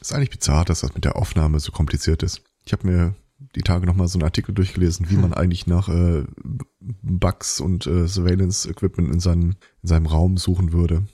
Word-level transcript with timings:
Ist 0.00 0.12
eigentlich 0.14 0.30
bizarr, 0.30 0.64
dass 0.64 0.80
das 0.80 0.94
mit 0.94 1.04
der 1.04 1.16
Aufnahme 1.16 1.60
so 1.60 1.72
kompliziert 1.72 2.22
ist. 2.22 2.42
Ich 2.64 2.72
habe 2.72 2.86
mir 2.86 3.14
die 3.54 3.62
Tage 3.62 3.86
nochmal 3.86 4.08
so 4.08 4.18
einen 4.18 4.24
Artikel 4.24 4.54
durchgelesen, 4.54 5.10
wie 5.10 5.16
man 5.16 5.34
eigentlich 5.34 5.66
nach 5.66 5.88
äh, 5.88 6.24
Bugs 6.80 7.60
und 7.60 7.86
äh, 7.86 8.06
Surveillance-Equipment 8.06 9.12
in, 9.12 9.20
seinem 9.20 9.56
in 9.82 9.88
seinem 9.88 10.06
Raum 10.06 10.36
suchen 10.36 10.72
würde. 10.72 11.06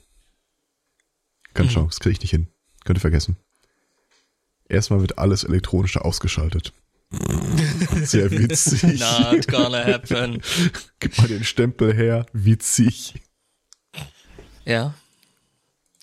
Keine 1.53 1.69
mhm. 1.69 1.73
Chance, 1.73 1.89
das 1.89 1.99
kriege 1.99 2.13
ich 2.13 2.21
nicht 2.21 2.31
hin. 2.31 2.47
Könnte 2.85 3.01
vergessen. 3.01 3.37
Erstmal 4.69 5.01
wird 5.01 5.17
alles 5.17 5.43
elektronisch 5.43 5.97
ausgeschaltet. 5.97 6.73
Sehr 8.03 8.29
witzig. 8.31 8.83
Not 8.99 9.47
gonna 9.47 9.85
happen. 9.85 10.41
Gib 10.99 11.17
mal 11.17 11.27
den 11.27 11.43
Stempel 11.43 11.93
her. 11.93 12.25
Witzig. 12.33 13.15
Ja. 14.65 14.93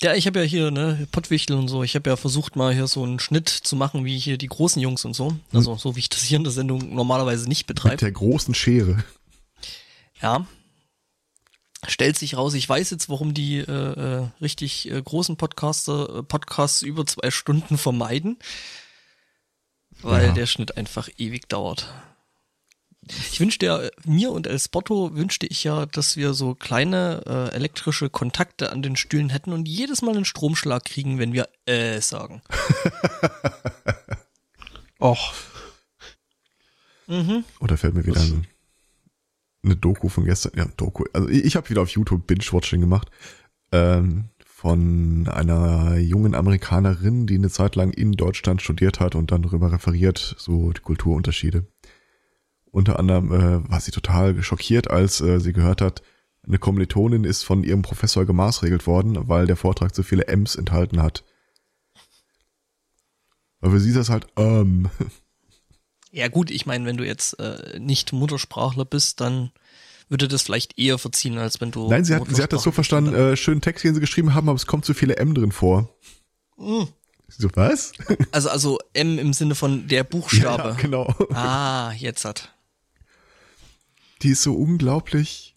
Ja, 0.00 0.14
ich 0.14 0.26
habe 0.26 0.40
ja 0.40 0.44
hier, 0.44 0.70
ne, 0.70 1.06
Pottwichtel 1.12 1.56
und 1.56 1.68
so, 1.68 1.82
ich 1.82 1.94
habe 1.94 2.10
ja 2.10 2.16
versucht 2.16 2.56
mal 2.56 2.74
hier 2.74 2.86
so 2.86 3.04
einen 3.04 3.20
Schnitt 3.20 3.48
zu 3.48 3.76
machen, 3.76 4.04
wie 4.04 4.18
hier 4.18 4.38
die 4.38 4.48
großen 4.48 4.82
Jungs 4.82 5.04
und 5.04 5.14
so. 5.14 5.36
Also 5.52 5.72
hm. 5.72 5.78
so 5.78 5.96
wie 5.96 6.00
ich 6.00 6.08
das 6.08 6.22
hier 6.22 6.36
in 6.36 6.44
der 6.44 6.52
Sendung 6.52 6.94
normalerweise 6.94 7.48
nicht 7.48 7.66
betreibe. 7.66 7.94
Mit 7.94 8.02
der 8.02 8.12
großen 8.12 8.54
Schere. 8.54 9.04
Ja. 10.20 10.46
Stellt 11.86 12.18
sich 12.18 12.36
raus, 12.36 12.54
ich 12.54 12.68
weiß 12.68 12.90
jetzt, 12.90 13.08
warum 13.08 13.34
die 13.34 13.58
äh, 13.58 13.62
äh, 13.70 14.28
richtig 14.40 14.90
äh, 14.90 15.00
großen 15.00 15.36
Podcaster 15.36 16.18
äh, 16.18 16.22
Podcasts 16.22 16.82
über 16.82 17.06
zwei 17.06 17.30
Stunden 17.30 17.78
vermeiden. 17.78 18.38
Weil 20.02 20.28
ja. 20.28 20.32
der 20.32 20.46
Schnitt 20.46 20.76
einfach 20.76 21.08
ewig 21.18 21.48
dauert. 21.48 21.92
Ich 23.08 23.40
wünschte 23.40 23.66
ja, 23.66 23.80
mir 24.04 24.30
und 24.30 24.46
El 24.46 24.58
Spotto 24.58 25.14
wünschte 25.14 25.46
ich 25.46 25.64
ja, 25.64 25.86
dass 25.86 26.16
wir 26.16 26.34
so 26.34 26.54
kleine 26.54 27.22
äh, 27.26 27.54
elektrische 27.54 28.10
Kontakte 28.10 28.72
an 28.72 28.82
den 28.82 28.96
Stühlen 28.96 29.30
hätten 29.30 29.52
und 29.52 29.68
jedes 29.68 30.02
Mal 30.02 30.14
einen 30.14 30.24
Stromschlag 30.24 30.84
kriegen, 30.84 31.18
wenn 31.18 31.32
wir 31.32 31.48
äh 31.66 32.00
sagen. 32.00 32.42
Och. 35.00 35.34
Mhm. 37.06 37.44
Oder 37.60 37.76
fällt 37.76 37.94
mir 37.94 38.06
wieder 38.06 38.20
ein, 38.20 38.46
eine 39.62 39.76
Doku 39.76 40.08
von 40.08 40.24
gestern. 40.24 40.52
Ja, 40.56 40.66
Doku. 40.76 41.04
Also 41.12 41.28
ich, 41.28 41.44
ich 41.44 41.56
habe 41.56 41.68
wieder 41.68 41.82
auf 41.82 41.90
YouTube 41.90 42.26
Binge-Watching 42.26 42.80
gemacht. 42.80 43.10
Ähm, 43.72 44.30
von 44.64 45.28
einer 45.28 45.98
jungen 45.98 46.34
Amerikanerin, 46.34 47.26
die 47.26 47.34
eine 47.34 47.50
Zeit 47.50 47.76
lang 47.76 47.90
in 47.90 48.12
Deutschland 48.12 48.62
studiert 48.62 48.98
hat 48.98 49.14
und 49.14 49.30
dann 49.30 49.42
darüber 49.42 49.72
referiert, 49.72 50.36
so 50.38 50.72
die 50.72 50.80
Kulturunterschiede. 50.80 51.66
Unter 52.74 52.98
anderem 52.98 53.32
äh, 53.32 53.70
war 53.70 53.78
sie 53.78 53.92
total 53.92 54.42
schockiert, 54.42 54.90
als 54.90 55.20
äh, 55.20 55.38
sie 55.38 55.52
gehört 55.52 55.80
hat, 55.80 56.02
eine 56.44 56.58
Kommilitonin 56.58 57.22
ist 57.22 57.44
von 57.44 57.62
ihrem 57.62 57.82
Professor 57.82 58.26
gemaßregelt 58.26 58.88
worden, 58.88 59.28
weil 59.28 59.46
der 59.46 59.54
Vortrag 59.54 59.94
zu 59.94 60.02
viele 60.02 60.26
M's 60.26 60.56
enthalten 60.56 61.00
hat. 61.00 61.22
Aber 63.60 63.70
für 63.70 63.80
sie 63.80 63.90
ist 63.90 63.96
das 63.96 64.10
halt, 64.10 64.26
ähm. 64.36 64.90
Ja 66.10 66.26
gut, 66.26 66.50
ich 66.50 66.66
meine, 66.66 66.84
wenn 66.86 66.96
du 66.96 67.06
jetzt 67.06 67.38
äh, 67.38 67.78
nicht 67.78 68.12
Muttersprachler 68.12 68.84
bist, 68.84 69.20
dann 69.20 69.52
würde 70.08 70.26
das 70.26 70.42
vielleicht 70.42 70.76
eher 70.76 70.98
verziehen, 70.98 71.38
als 71.38 71.60
wenn 71.60 71.70
du. 71.70 71.88
Nein, 71.88 72.04
sie 72.04 72.16
hat, 72.16 72.22
sie 72.28 72.42
hat 72.42 72.52
das 72.52 72.62
so 72.62 72.72
verstanden, 72.72 73.14
äh, 73.14 73.36
schönen 73.36 73.60
Text, 73.60 73.84
den 73.84 73.94
sie 73.94 74.00
geschrieben 74.00 74.34
haben, 74.34 74.48
aber 74.48 74.56
es 74.56 74.66
kommt 74.66 74.84
zu 74.84 74.94
viele 74.94 75.16
M 75.16 75.32
drin 75.32 75.52
vor. 75.52 75.94
Mhm. 76.56 76.88
So, 77.28 77.48
was? 77.54 77.92
Also, 78.32 78.48
also 78.48 78.78
M 78.94 79.18
im 79.18 79.32
Sinne 79.32 79.54
von 79.54 79.86
der 79.86 80.02
Buchstabe. 80.04 80.70
Ja, 80.70 80.74
genau. 80.74 81.14
Ah, 81.32 81.92
jetzt 81.92 82.24
hat 82.24 82.53
die 84.24 84.30
ist 84.30 84.42
so 84.42 84.54
unglaublich 84.54 85.54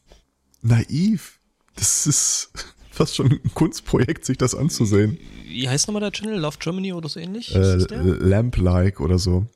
naiv. 0.62 1.40
Das 1.76 2.06
ist 2.06 2.52
fast 2.92 3.16
schon 3.16 3.32
ein 3.32 3.54
Kunstprojekt, 3.54 4.26
sich 4.26 4.38
das 4.38 4.54
anzusehen. 4.54 5.18
Wie 5.46 5.68
heißt 5.68 5.88
nochmal 5.88 6.02
der 6.02 6.12
Channel? 6.12 6.40
Love 6.40 6.58
Germany 6.60 6.94
oder 6.94 7.10
so 7.10 7.20
ähnlich? 7.20 7.56
Äh, 7.56 7.76
Lamp-like 7.76 9.00
oder 9.00 9.18
so. 9.18 9.48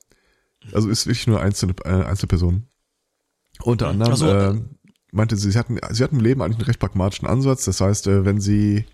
Also 0.72 0.88
ist 0.88 1.06
wirklich 1.06 1.26
nur 1.26 1.40
einzelne 1.40 1.74
äh, 1.84 2.04
Einzelpersonen. 2.04 2.68
Unter 3.62 3.88
anderem 3.88 4.16
so, 4.16 4.28
äh, 4.28 4.60
meinte 5.10 5.36
sie, 5.36 5.50
sie 5.50 5.58
hatten, 5.58 5.78
sie 5.90 6.02
hatten 6.02 6.16
im 6.16 6.24
Leben 6.24 6.40
eigentlich 6.40 6.58
einen 6.58 6.66
recht 6.66 6.80
pragmatischen 6.80 7.28
Ansatz. 7.28 7.64
Das 7.64 7.80
heißt, 7.80 8.06
äh, 8.06 8.24
wenn 8.24 8.40
sie 8.40 8.86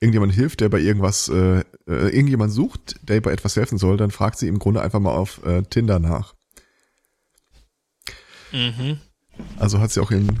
irgendjemand 0.00 0.32
hilft, 0.32 0.60
der 0.60 0.70
bei 0.70 0.80
irgendwas, 0.80 1.28
äh, 1.28 1.60
äh, 1.60 1.64
irgendjemand 1.86 2.52
sucht, 2.52 2.96
der 3.08 3.20
bei 3.20 3.32
etwas 3.32 3.54
helfen 3.56 3.78
soll, 3.78 3.98
dann 3.98 4.10
fragt 4.10 4.38
sie 4.38 4.48
im 4.48 4.58
Grunde 4.58 4.80
einfach 4.80 5.00
mal 5.00 5.14
auf 5.14 5.44
äh, 5.44 5.62
Tinder 5.62 5.98
nach. 5.98 6.34
Mhm. 8.52 8.98
Also 9.58 9.80
hat 9.80 9.90
sie 9.90 10.00
auch 10.00 10.10
ihren 10.10 10.38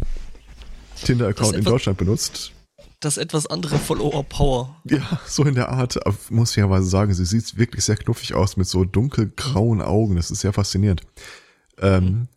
Tinder-Account 1.02 1.56
in 1.56 1.64
Deutschland 1.64 1.98
benutzt. 1.98 2.52
Das 3.00 3.16
etwas 3.16 3.46
andere 3.46 3.78
Follower-Power. 3.78 4.76
Ja, 4.84 5.20
so 5.26 5.44
in 5.44 5.54
der 5.54 5.70
Art, 5.70 5.98
muss 6.30 6.50
ich 6.50 6.56
ja 6.56 6.82
sagen, 6.82 7.14
sie 7.14 7.24
sieht 7.24 7.56
wirklich 7.56 7.84
sehr 7.84 7.96
knuffig 7.96 8.34
aus 8.34 8.56
mit 8.58 8.66
so 8.66 8.84
dunkelgrauen 8.84 9.80
Augen. 9.80 10.16
Das 10.16 10.30
ist 10.30 10.40
sehr 10.40 10.52
faszinierend. 10.52 11.02
Ähm, 11.78 12.28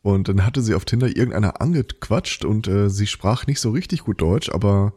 und 0.00 0.28
dann 0.28 0.46
hatte 0.46 0.62
sie 0.62 0.74
auf 0.74 0.84
Tinder 0.84 1.08
irgendeiner 1.08 1.60
angequatscht 1.60 2.44
und 2.44 2.68
äh, 2.68 2.88
sie 2.88 3.06
sprach 3.06 3.46
nicht 3.46 3.60
so 3.60 3.70
richtig 3.70 4.04
gut 4.04 4.22
Deutsch, 4.22 4.48
aber 4.50 4.94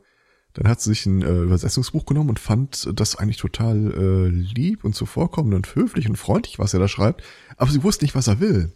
dann 0.54 0.68
hat 0.68 0.82
sie 0.82 0.92
sich 0.92 1.06
ein 1.06 1.22
äh, 1.22 1.42
Übersetzungsbuch 1.42 2.06
genommen 2.06 2.30
und 2.30 2.40
fand 2.40 2.88
das 2.94 3.16
eigentlich 3.16 3.38
total 3.38 3.92
äh, 3.92 4.28
lieb 4.30 4.84
und 4.84 4.96
zuvorkommend 4.96 5.54
und 5.54 5.76
höflich 5.76 6.08
und 6.08 6.16
freundlich, 6.16 6.60
was 6.60 6.74
er 6.74 6.80
da 6.80 6.88
schreibt. 6.88 7.24
Aber 7.58 7.72
sie 7.72 7.84
wusste 7.84 8.06
nicht, 8.06 8.16
was 8.16 8.28
er 8.28 8.40
will. 8.40 8.72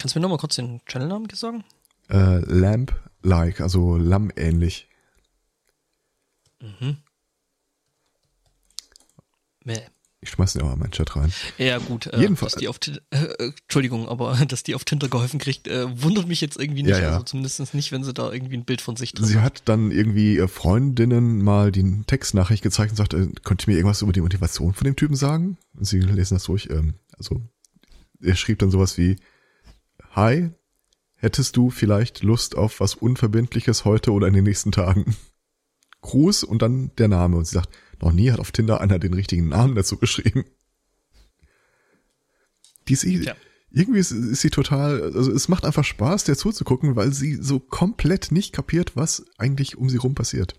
Kannst 0.00 0.14
du 0.14 0.18
mir 0.18 0.22
nochmal 0.22 0.38
kurz 0.38 0.56
den 0.56 0.80
Channelnamen 0.86 1.28
sagen? 1.34 1.62
Äh, 2.08 2.38
Lamp-like, 2.38 3.60
also 3.60 3.98
Lamm-ähnlich. 3.98 4.88
Mhm. 6.60 6.96
Mäh. 9.62 9.80
Ich 10.22 10.30
schmeiß 10.30 10.54
den 10.54 10.62
auch 10.62 10.72
in 10.72 10.78
meinen 10.78 10.90
Chat 10.90 11.16
rein. 11.16 11.32
Ja, 11.58 11.78
gut. 11.78 12.06
Äh, 12.06 12.20
Jedenfalls. 12.20 12.52
Dass 12.52 12.60
die 12.60 12.68
auf, 12.68 12.78
äh, 13.10 13.52
Entschuldigung, 13.62 14.08
aber 14.08 14.34
dass 14.48 14.62
die 14.62 14.74
auf 14.74 14.84
Tinder 14.84 15.08
geholfen 15.08 15.38
kriegt, 15.38 15.68
äh, 15.68 15.86
wundert 16.02 16.26
mich 16.28 16.40
jetzt 16.40 16.58
irgendwie 16.58 16.82
nicht. 16.82 16.92
Ja, 16.92 17.02
ja. 17.02 17.10
Also 17.10 17.24
zumindest 17.24 17.74
nicht, 17.74 17.92
wenn 17.92 18.02
sie 18.02 18.14
da 18.14 18.32
irgendwie 18.32 18.56
ein 18.56 18.64
Bild 18.64 18.80
von 18.80 18.96
sich 18.96 19.12
drin 19.12 19.26
Sie 19.26 19.40
hat 19.40 19.62
dann 19.66 19.90
irgendwie 19.90 20.38
äh, 20.38 20.48
Freundinnen 20.48 21.42
mal 21.42 21.72
die 21.72 22.04
Textnachricht 22.06 22.62
gezeigt 22.62 22.92
und 22.92 22.96
sagte, 22.96 23.18
äh, 23.18 23.28
könnt 23.44 23.66
ihr 23.66 23.72
mir 23.72 23.76
irgendwas 23.76 24.00
über 24.00 24.12
die 24.12 24.22
Motivation 24.22 24.72
von 24.72 24.86
dem 24.86 24.96
Typen 24.96 25.16
sagen? 25.16 25.58
Und 25.74 25.84
sie 25.84 26.00
lesen 26.00 26.34
das 26.34 26.44
durch. 26.44 26.68
Ähm, 26.70 26.94
also 27.18 27.42
er 28.22 28.34
schrieb 28.34 28.58
dann 28.58 28.70
sowas 28.70 28.96
wie, 28.96 29.16
Hi, 30.12 30.50
hättest 31.14 31.56
du 31.56 31.70
vielleicht 31.70 32.24
Lust 32.24 32.56
auf 32.56 32.80
was 32.80 32.96
Unverbindliches 32.96 33.84
heute 33.84 34.10
oder 34.10 34.26
in 34.26 34.34
den 34.34 34.42
nächsten 34.42 34.72
Tagen? 34.72 35.14
Gruß 36.00 36.42
und 36.42 36.62
dann 36.62 36.90
der 36.96 37.06
Name. 37.06 37.36
Und 37.36 37.46
sie 37.46 37.54
sagt, 37.54 37.70
noch 38.00 38.12
nie 38.12 38.32
hat 38.32 38.40
auf 38.40 38.50
Tinder 38.50 38.80
einer 38.80 38.98
den 38.98 39.14
richtigen 39.14 39.48
Namen 39.48 39.76
dazu 39.76 39.98
geschrieben. 39.98 40.44
Die 42.88 42.94
ist, 42.94 43.04
ja. 43.04 43.36
irgendwie 43.70 44.00
ist, 44.00 44.10
ist 44.10 44.40
sie 44.40 44.50
total, 44.50 45.00
also 45.00 45.30
es 45.30 45.48
macht 45.48 45.64
einfach 45.64 45.84
Spaß, 45.84 46.24
der 46.24 46.36
zuzugucken, 46.36 46.96
weil 46.96 47.12
sie 47.12 47.36
so 47.36 47.60
komplett 47.60 48.32
nicht 48.32 48.52
kapiert, 48.52 48.96
was 48.96 49.24
eigentlich 49.38 49.78
um 49.78 49.88
sie 49.88 49.98
rum 49.98 50.16
passiert. 50.16 50.58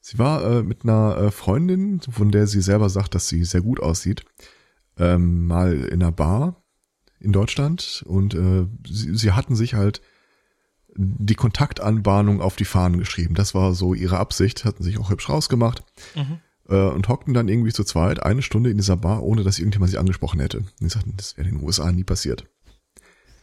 Sie 0.00 0.18
war 0.18 0.44
äh, 0.44 0.62
mit 0.64 0.82
einer 0.82 1.16
äh, 1.18 1.30
Freundin, 1.30 2.00
von 2.00 2.32
der 2.32 2.48
sie 2.48 2.62
selber 2.62 2.88
sagt, 2.90 3.14
dass 3.14 3.28
sie 3.28 3.44
sehr 3.44 3.62
gut 3.62 3.78
aussieht, 3.78 4.24
ähm, 4.98 5.46
mal 5.46 5.84
in 5.84 6.02
einer 6.02 6.10
Bar 6.12 6.63
in 7.24 7.32
Deutschland 7.32 8.04
und 8.06 8.34
äh, 8.34 8.66
sie, 8.86 9.16
sie 9.16 9.32
hatten 9.32 9.56
sich 9.56 9.74
halt 9.74 10.00
die 10.96 11.34
Kontaktanbahnung 11.34 12.40
auf 12.40 12.56
die 12.56 12.64
Fahnen 12.64 12.98
geschrieben. 12.98 13.34
Das 13.34 13.54
war 13.54 13.74
so 13.74 13.94
ihre 13.94 14.18
Absicht, 14.18 14.64
hatten 14.64 14.82
sich 14.82 14.98
auch 14.98 15.10
hübsch 15.10 15.28
rausgemacht 15.28 15.82
mhm. 16.14 16.38
äh, 16.68 16.88
und 16.88 17.08
hockten 17.08 17.34
dann 17.34 17.48
irgendwie 17.48 17.72
zu 17.72 17.84
zweit 17.84 18.22
eine 18.22 18.42
Stunde 18.42 18.70
in 18.70 18.76
dieser 18.76 18.96
Bar, 18.96 19.22
ohne 19.22 19.42
dass 19.42 19.58
irgendjemand 19.58 19.90
sie 19.90 19.98
angesprochen 19.98 20.40
hätte. 20.40 20.58
Und 20.58 20.68
sie 20.80 20.88
sagten, 20.88 21.14
das 21.16 21.36
wäre 21.36 21.48
in 21.48 21.56
den 21.56 21.64
USA 21.64 21.90
nie 21.90 22.04
passiert. 22.04 22.46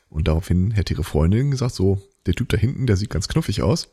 Und 0.09 0.27
daraufhin 0.27 0.71
hätte 0.71 0.93
ihre 0.93 1.03
Freundin 1.03 1.51
gesagt, 1.51 1.75
so, 1.75 2.01
der 2.25 2.33
Typ 2.33 2.49
da 2.49 2.57
hinten, 2.57 2.87
der 2.87 2.97
sieht 2.97 3.09
ganz 3.09 3.27
knuffig 3.27 3.61
aus. 3.61 3.89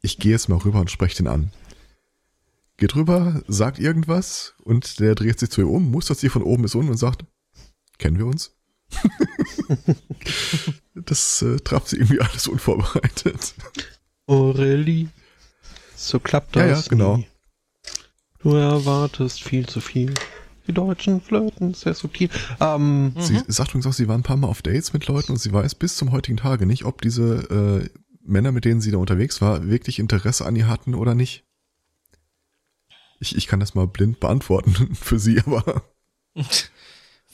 Ich 0.00 0.18
gehe 0.18 0.32
jetzt 0.32 0.48
mal 0.48 0.58
rüber 0.58 0.80
und 0.80 0.90
spreche 0.90 1.16
den 1.16 1.28
an. 1.28 1.50
Geht 2.76 2.94
rüber, 2.94 3.42
sagt 3.48 3.78
irgendwas 3.78 4.54
und 4.62 5.00
der 5.00 5.14
dreht 5.14 5.38
sich 5.38 5.50
zu 5.50 5.62
ihr 5.62 5.68
um, 5.68 5.90
mustert 5.90 6.18
sie 6.18 6.28
von 6.28 6.42
oben 6.42 6.62
bis 6.62 6.74
unten 6.74 6.92
und 6.92 6.96
sagt, 6.96 7.24
kennen 7.98 8.18
wir 8.18 8.26
uns? 8.26 8.57
das 10.94 11.42
äh, 11.42 11.56
traf 11.60 11.88
sie 11.88 11.96
irgendwie 11.96 12.20
alles 12.20 12.48
unvorbereitet. 12.48 13.54
Aurelie, 14.26 15.08
so 15.96 16.20
klappt 16.20 16.56
das. 16.56 16.62
Ja, 16.62 16.76
ja, 16.76 16.82
genau. 16.88 17.16
Nie. 17.18 17.26
Du 18.40 18.54
erwartest 18.54 19.42
viel 19.42 19.66
zu 19.66 19.80
viel. 19.80 20.14
Die 20.66 20.72
Deutschen 20.72 21.20
flirten 21.20 21.74
sehr 21.74 21.94
subtil. 21.94 22.28
Ähm, 22.60 23.14
sie 23.18 23.34
mhm. 23.34 23.44
sagt 23.48 23.70
übrigens 23.70 23.86
auch, 23.86 23.92
sie 23.94 24.06
war 24.06 24.16
ein 24.16 24.22
paar 24.22 24.36
Mal 24.36 24.48
auf 24.48 24.62
Dates 24.62 24.92
mit 24.92 25.06
Leuten 25.06 25.32
und 25.32 25.38
sie 25.38 25.52
weiß 25.52 25.74
bis 25.74 25.96
zum 25.96 26.12
heutigen 26.12 26.36
Tage 26.36 26.66
nicht, 26.66 26.84
ob 26.84 27.00
diese 27.00 27.88
äh, 27.90 27.98
Männer, 28.22 28.52
mit 28.52 28.66
denen 28.66 28.82
sie 28.82 28.90
da 28.90 28.98
unterwegs 28.98 29.40
war, 29.40 29.66
wirklich 29.66 29.98
Interesse 29.98 30.44
an 30.44 30.54
ihr 30.56 30.68
hatten 30.68 30.94
oder 30.94 31.14
nicht. 31.14 31.44
Ich, 33.18 33.34
ich 33.34 33.46
kann 33.46 33.60
das 33.60 33.74
mal 33.74 33.86
blind 33.86 34.20
beantworten 34.20 34.94
für 34.94 35.18
sie, 35.18 35.40
aber. 35.40 35.82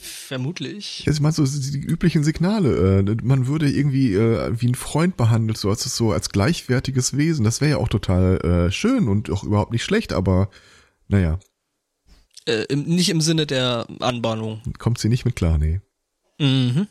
Vermutlich. 0.05 1.05
Ja, 1.07 1.13
ich 1.13 1.21
meine, 1.21 1.33
so 1.33 1.45
die 1.47 1.79
üblichen 1.79 2.25
Signale. 2.25 2.99
Äh, 3.01 3.17
man 3.23 3.47
würde 3.47 3.71
irgendwie 3.71 4.15
äh, 4.15 4.53
wie 4.61 4.69
ein 4.69 4.75
Freund 4.75 5.17
behandelt, 5.17 5.57
so 5.57 5.71
als 5.71 5.83
so 5.97 6.13
als 6.13 6.29
gleichwertiges 6.29 7.17
Wesen. 7.17 7.45
Das 7.45 7.63
wäre 7.63 7.73
ja 7.73 7.77
auch 7.79 7.89
total 7.89 8.37
äh, 8.43 8.71
schön 8.71 9.09
und 9.09 9.31
auch 9.31 9.45
überhaupt 9.45 9.73
nicht 9.73 9.83
schlecht, 9.83 10.13
aber 10.13 10.51
naja. 11.09 11.39
Äh, 12.47 12.65
im, 12.69 12.83
nicht 12.83 13.09
im 13.09 13.23
Sinne 13.23 13.47
der 13.47 13.87
Anbahnung. 14.01 14.61
Kommt 14.79 14.99
sie 14.99 15.09
nicht 15.09 15.25
mit 15.25 15.37
klar, 15.37 15.57
nee. 15.57 15.81
Mhm. 16.39 16.87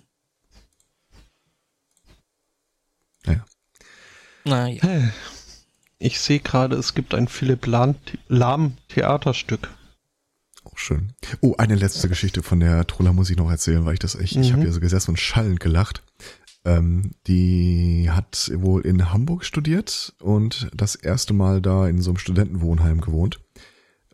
Naja. 3.26 3.46
Naja. 4.44 5.12
Ich 6.00 6.20
sehe 6.20 6.40
gerade, 6.40 6.76
es 6.78 6.96
gibt 6.96 7.14
ein 7.14 7.28
Philipp 7.28 7.68
Lahm 7.68 8.78
Theaterstück. 8.90 9.70
Auch 10.64 10.78
schön. 10.78 11.14
Oh, 11.42 11.56
eine 11.58 11.76
letzte 11.76 12.08
Geschichte 12.10 12.42
von 12.44 12.60
der 12.60 12.86
Troller 12.88 13.14
muss 13.14 13.30
ich 13.30 13.38
noch 13.38 13.50
erzählen, 13.50 13.86
weil 13.86 13.94
ich 13.94 14.00
das 14.00 14.16
echt, 14.16 14.36
ich 14.36 14.50
Mhm. 14.50 14.54
habe 14.54 14.62
hier 14.64 14.74
so 14.74 14.80
gesessen 14.80 15.12
und 15.12 15.18
schallend 15.20 15.60
gelacht. 15.60 16.04
Ähm, 16.66 17.12
die 17.28 18.10
hat 18.10 18.50
wohl 18.56 18.82
in 18.86 19.12
Hamburg 19.12 19.44
studiert 19.44 20.14
und 20.22 20.70
das 20.74 20.96
erste 20.96 21.34
Mal 21.34 21.62
da 21.62 21.88
in 21.88 22.02
so 22.02 22.12
einem 22.12 22.18
Studentenwohnheim 22.18 23.02
gewohnt. 23.02 23.40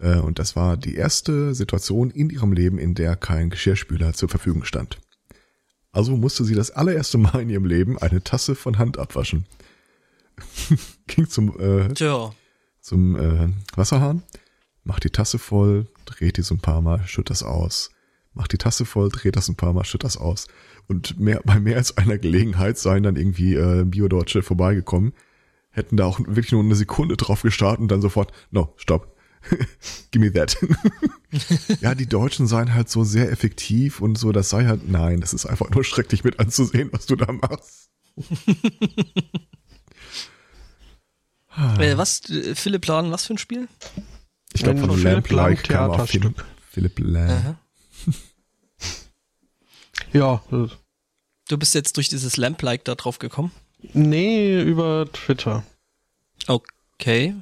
Äh, 0.02 0.18
und 0.18 0.40
das 0.40 0.56
war 0.56 0.76
die 0.76 0.96
erste 0.96 1.54
Situation 1.54 2.10
in 2.10 2.32
ihrem 2.32 2.52
Leben, 2.54 2.80
in 2.80 2.96
der 2.96 3.16
kein 3.16 3.52
Geschirrspüler 3.52 4.14
zur 4.14 4.30
Verfügung 4.30 4.64
stand. 4.66 4.98
Also 5.92 6.18
musste 6.18 6.44
sie 6.44 6.56
das 6.56 6.72
allererste 6.72 7.20
Mal 7.20 7.42
in 7.42 7.50
ihrem 7.50 7.66
Leben 7.66 8.00
eine 8.00 8.24
Tasse 8.24 8.56
von 8.56 8.80
Hand 8.80 8.98
abwaschen. 8.98 9.46
Ging 11.08 11.28
zum 11.30 11.60
äh, 11.60 11.94
zum 12.82 13.16
äh, 13.16 13.50
Wasserhahn, 13.76 14.24
macht 14.84 15.04
die 15.04 15.10
Tasse 15.10 15.38
voll, 15.38 15.88
dreht 16.10 16.38
die 16.38 16.42
so 16.42 16.56
ein 16.56 16.60
paar 16.60 16.82
Mal, 16.82 17.06
schütt 17.06 17.30
das 17.30 17.44
aus. 17.44 17.92
Macht 18.34 18.54
die 18.54 18.58
Tasse 18.58 18.86
voll, 18.86 19.10
dreht 19.10 19.36
das 19.36 19.50
ein 19.50 19.56
paar 19.56 19.74
Mal, 19.74 19.86
schütt 19.86 20.04
das 20.04 20.18
aus. 20.18 20.48
Und 20.88 21.20
mehr, 21.20 21.42
bei 21.46 21.60
mehr 21.60 21.78
als 21.78 21.98
einer 21.98 22.18
Gelegenheit 22.18 22.78
seien 22.78 23.04
dann 23.04 23.16
irgendwie 23.16 23.56
äh, 23.56 23.84
Bio-Deutsche 23.86 24.42
vorbeigekommen, 24.42 25.14
hätten 25.70 25.98
da 25.98 26.06
auch 26.06 26.20
wirklich 26.20 26.52
nur 26.52 26.64
eine 26.64 26.76
Sekunde 26.76 27.18
drauf 27.18 27.42
gestartet 27.42 27.82
und 27.82 27.92
dann 27.92 28.02
sofort, 28.02 28.32
no, 28.52 28.74
stopp. 28.78 29.16
Give 30.12 30.26
me 30.26 30.34
that. 30.34 30.58
ja, 31.82 31.96
die 31.96 32.08
Deutschen 32.08 32.46
seien 32.48 32.74
halt 32.74 32.90
so 32.90 33.06
sehr 33.06 33.32
effektiv 33.32 34.02
und 34.02 34.18
so, 34.18 34.34
das 34.34 34.50
sei 34.50 34.66
halt, 34.66 34.90
nein, 34.90 35.22
das 35.22 35.34
ist 35.34 35.46
einfach 35.46 35.70
nur 35.70 35.84
schrecklich 35.86 36.26
mit 36.26 36.40
anzusehen, 36.40 36.90
was 36.92 37.06
du 37.06 37.16
da 37.16 37.32
machst. 37.32 37.90
Äh, 41.78 41.98
was, 41.98 42.30
äh, 42.30 42.56
Philipp 42.56 42.86
Laden, 42.86 43.12
was 43.12 43.26
für 43.26 43.34
ein 43.34 43.38
Spiel? 43.38 43.68
Ich 44.54 44.64
glaube, 44.64 44.80
von 44.80 44.92
Philipp 44.92 45.04
Lamp 45.04 45.30
Lahm 45.30 45.50
Like 45.50 45.64
kam 45.64 45.92
auf 45.92 46.10
Philipp, 46.10 46.36
Theaterstück. 46.36 46.46
Philipp. 46.72 47.16
Aha. 47.30 47.60
Ja, 50.14 50.42
Du 51.50 51.58
bist 51.58 51.74
jetzt 51.76 51.98
durch 51.98 52.10
dieses 52.10 52.38
Lamp-Like 52.38 52.84
da 52.86 52.96
drauf 52.96 53.20
gekommen? 53.20 53.52
nee, 53.94 54.62
über 54.62 55.08
Twitter. 55.12 55.64
Okay. 56.48 57.36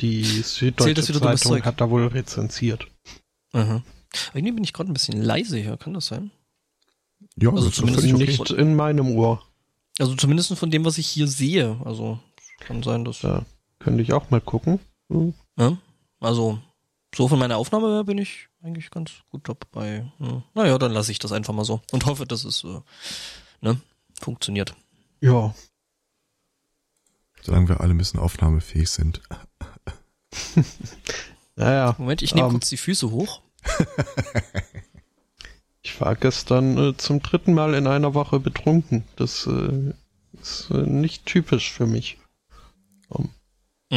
Die 0.00 0.24
Süddeutsche 0.24 0.94
das 0.94 1.08
wieder 1.08 1.36
Zeitung 1.36 1.62
hat 1.64 1.80
da 1.80 1.90
wohl 1.90 2.06
rezensiert. 2.06 2.86
Aha. 3.52 3.82
Irgendwie 4.32 4.52
bin 4.52 4.64
ich 4.64 4.72
gerade 4.72 4.90
ein 4.90 4.94
bisschen 4.94 5.20
leise 5.20 5.58
hier, 5.58 5.76
kann 5.76 5.94
das 5.94 6.06
sein? 6.06 6.30
Ja, 7.36 7.50
Also 7.50 7.64
das 7.64 7.68
ist 7.70 7.76
zumindest 7.76 8.06
okay. 8.12 8.26
Nicht 8.26 8.50
in 8.50 8.74
meinem 8.74 9.12
Ohr. 9.16 9.42
Also 9.98 10.14
zumindest 10.14 10.54
von 10.56 10.70
dem, 10.70 10.84
was 10.84 10.98
ich 10.98 11.06
hier 11.06 11.28
sehe. 11.28 11.80
Also 11.84 12.18
kann 12.60 12.82
sein, 12.82 13.04
dass. 13.04 13.20
Da 13.20 13.44
könnte 13.78 14.02
ich 14.02 14.12
auch 14.12 14.30
mal 14.30 14.40
gucken. 14.40 14.80
Hm. 15.10 15.34
Ja? 15.58 15.76
Also 16.24 16.58
so 17.14 17.28
von 17.28 17.38
meiner 17.38 17.56
Aufnahme 17.58 17.88
her 17.94 18.04
bin 18.04 18.18
ich 18.18 18.48
eigentlich 18.62 18.90
ganz 18.90 19.12
gut 19.30 19.48
dabei. 19.48 20.10
Hm. 20.18 20.42
Naja, 20.54 20.78
dann 20.78 20.92
lasse 20.92 21.12
ich 21.12 21.18
das 21.18 21.32
einfach 21.32 21.54
mal 21.54 21.64
so 21.64 21.80
und 21.92 22.06
hoffe, 22.06 22.26
dass 22.26 22.44
es 22.44 22.64
äh, 22.64 22.80
ne, 23.60 23.80
funktioniert. 24.20 24.74
Ja, 25.20 25.54
Solange 27.44 27.68
wir 27.68 27.80
alle 27.82 27.90
ein 27.92 27.98
bisschen 27.98 28.20
aufnahmefähig 28.20 28.88
sind. 28.88 29.20
naja. 31.56 31.94
Moment, 31.98 32.22
ich 32.22 32.34
nehme 32.34 32.46
Ähm. 32.46 32.52
kurz 32.54 32.70
die 32.70 32.78
Füße 32.78 33.10
hoch. 33.10 33.42
Ich 35.86 36.00
war 36.00 36.16
gestern 36.16 36.78
äh, 36.78 36.96
zum 36.96 37.20
dritten 37.20 37.52
Mal 37.52 37.74
in 37.74 37.86
einer 37.86 38.14
Woche 38.14 38.40
betrunken. 38.40 39.04
Das 39.16 39.46
äh, 39.46 39.92
ist 40.40 40.70
äh, 40.70 40.78
nicht 40.78 41.26
typisch 41.26 41.70
für 41.70 41.86
mich. 41.86 42.16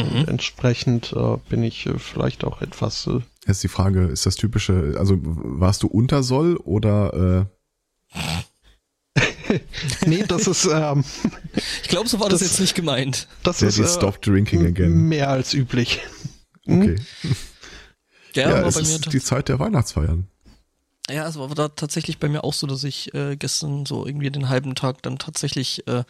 Mhm. 0.04 0.26
Entsprechend 0.28 1.14
äh, 1.14 1.38
bin 1.50 1.64
ich 1.64 1.86
äh, 1.88 1.98
vielleicht 1.98 2.44
auch 2.44 2.62
etwas. 2.62 3.08
Äh, 3.08 3.20
Jetzt 3.48 3.64
die 3.64 3.68
Frage, 3.68 4.06
ist 4.06 4.26
das 4.26 4.36
typische, 4.36 4.96
also 5.00 5.18
warst 5.22 5.82
du 5.84 5.88
unter 5.88 6.22
Soll 6.24 6.58
oder 6.58 7.48
äh, 8.14 9.20
nee, 10.06 10.24
das 10.28 10.48
ist 10.48 10.66
ähm, 10.72 11.04
Ich 11.82 11.88
glaube, 11.90 12.08
so 12.10 12.20
war 12.20 12.30
das, 12.30 12.40
Das- 12.42 12.50
jetzt 12.52 12.60
nicht 12.60 12.76
gemeint. 12.76 13.28
das 13.44 13.60
Daddy 13.60 13.70
ist 13.70 13.80
äh, 13.80 13.88
stop 13.98 14.22
drinking 14.22 14.66
again? 14.66 14.94
mehr 15.08 15.30
als 15.30 15.54
üblich. 15.54 16.00
Hm? 16.66 16.82
Okay. 16.82 16.96
Ja, 18.36 18.50
Ja, 18.50 18.62
war 18.62 18.66
es 18.68 18.76
bei 18.76 18.82
mir 18.82 18.88
ist 18.96 19.14
die 19.14 19.22
Zeit 19.22 19.48
der 19.48 19.58
Weihnachtsfeiern. 19.58 20.28
Ja, 21.10 21.26
es 21.26 21.38
war 21.40 21.48
da 21.56 21.70
tatsächlich 21.70 22.18
bei 22.20 22.28
mir 22.28 22.44
auch 22.44 22.54
so, 22.54 22.68
dass 22.68 22.84
ich 22.84 23.14
äh, 23.14 23.38
gestern 23.38 23.86
so 23.86 24.06
irgendwie 24.06 24.30
den 24.30 24.50
halben 24.50 24.76
Tag 24.76 25.02
dann 25.02 25.18
tatsächlich 25.18 25.88
äh, 25.88 26.04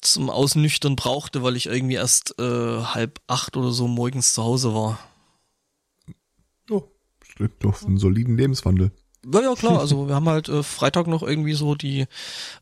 zum 0.00 0.30
Ausnüchtern 0.30 0.96
brauchte, 0.96 1.42
weil 1.42 1.56
ich 1.56 1.66
irgendwie 1.66 1.94
erst 1.94 2.38
äh, 2.38 2.82
halb 2.82 3.20
acht 3.26 3.56
oder 3.56 3.72
so 3.72 3.88
morgens 3.88 4.34
zu 4.34 4.42
Hause 4.42 4.74
war. 4.74 4.98
Oh, 6.70 6.84
steckt 7.22 7.64
doch 7.64 7.82
einen 7.82 7.98
soliden 7.98 8.36
Lebenswandel. 8.36 8.92
Ja, 9.32 9.42
ja, 9.42 9.54
klar, 9.54 9.78
also 9.78 10.08
wir 10.08 10.14
haben 10.14 10.28
halt 10.28 10.48
äh, 10.48 10.62
Freitag 10.62 11.06
noch 11.06 11.22
irgendwie 11.22 11.52
so 11.52 11.74
die 11.74 12.06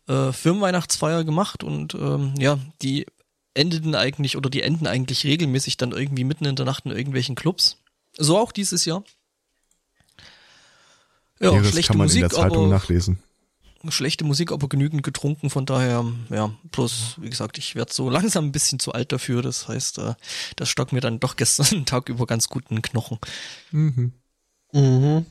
äh, 0.09 0.33
Firmenweihnachtsfeier 0.33 1.23
gemacht 1.23 1.63
und 1.63 1.95
ähm, 1.95 2.35
ja, 2.37 2.59
die 2.83 3.07
endeten 3.55 3.95
eigentlich 3.95 4.37
oder 4.37 4.51
die 4.51 4.63
enden 4.63 4.87
eigentlich 4.87 5.25
regelmäßig 5.25 5.77
dann 5.77 5.93
irgendwie 5.93 6.25
mitten 6.25 6.47
in 6.47 6.57
der 6.57 6.67
Nacht 6.67 6.87
in 6.87 6.93
irgendwelchen 6.93 7.37
Clubs. 7.37 7.77
So 8.17 8.39
auch 8.39 8.51
dieses 8.51 8.85
Jahr. 8.85 9.05
Ja, 11.41 11.51
Näheres 11.51 11.71
schlechte 11.71 11.93
kann 11.93 11.99
man 11.99 12.07
Musik, 12.07 12.23
in 12.23 12.29
der 12.29 12.37
Zeitung 12.37 12.69
nachlesen. 12.69 13.23
Schlechte 13.91 14.25
Musik, 14.25 14.53
aber 14.53 14.69
genügend 14.69 15.03
getrunken, 15.03 15.51
von 15.51 15.67
daher, 15.67 16.05
ja, 16.31 16.53
bloß, 16.71 17.17
wie 17.21 17.31
gesagt, 17.31 17.59
ich 17.59 17.75
werde 17.75 17.93
so 17.93 18.11
langsam 18.11 18.47
ein 18.47 18.53
bisschen 18.53 18.79
zu 18.79 18.93
alt 18.93 19.13
dafür, 19.13 19.43
das 19.43 19.69
heißt, 19.69 19.99
äh, 19.99 20.15
das 20.57 20.69
stock 20.69 20.93
mir 20.93 21.01
dann 21.01 21.21
doch 21.21 21.37
gestern 21.37 21.67
den 21.71 21.87
Tag 21.87 22.09
über 22.09 22.27
ganz 22.27 22.49
gut 22.49 22.65
in 22.71 22.77
den 22.77 22.83
Knochen. 22.83 23.19
Mhm. 23.71 24.13
Mhm. 24.73 25.27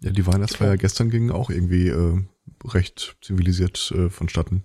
Ja, 0.00 0.10
die 0.10 0.26
Weihnachtsfeier 0.26 0.76
gestern 0.76 1.10
ging 1.10 1.30
auch 1.30 1.48
irgendwie 1.48 1.88
äh, 1.88 2.22
recht 2.64 3.16
zivilisiert 3.22 3.92
äh, 3.96 4.10
vonstatten. 4.10 4.64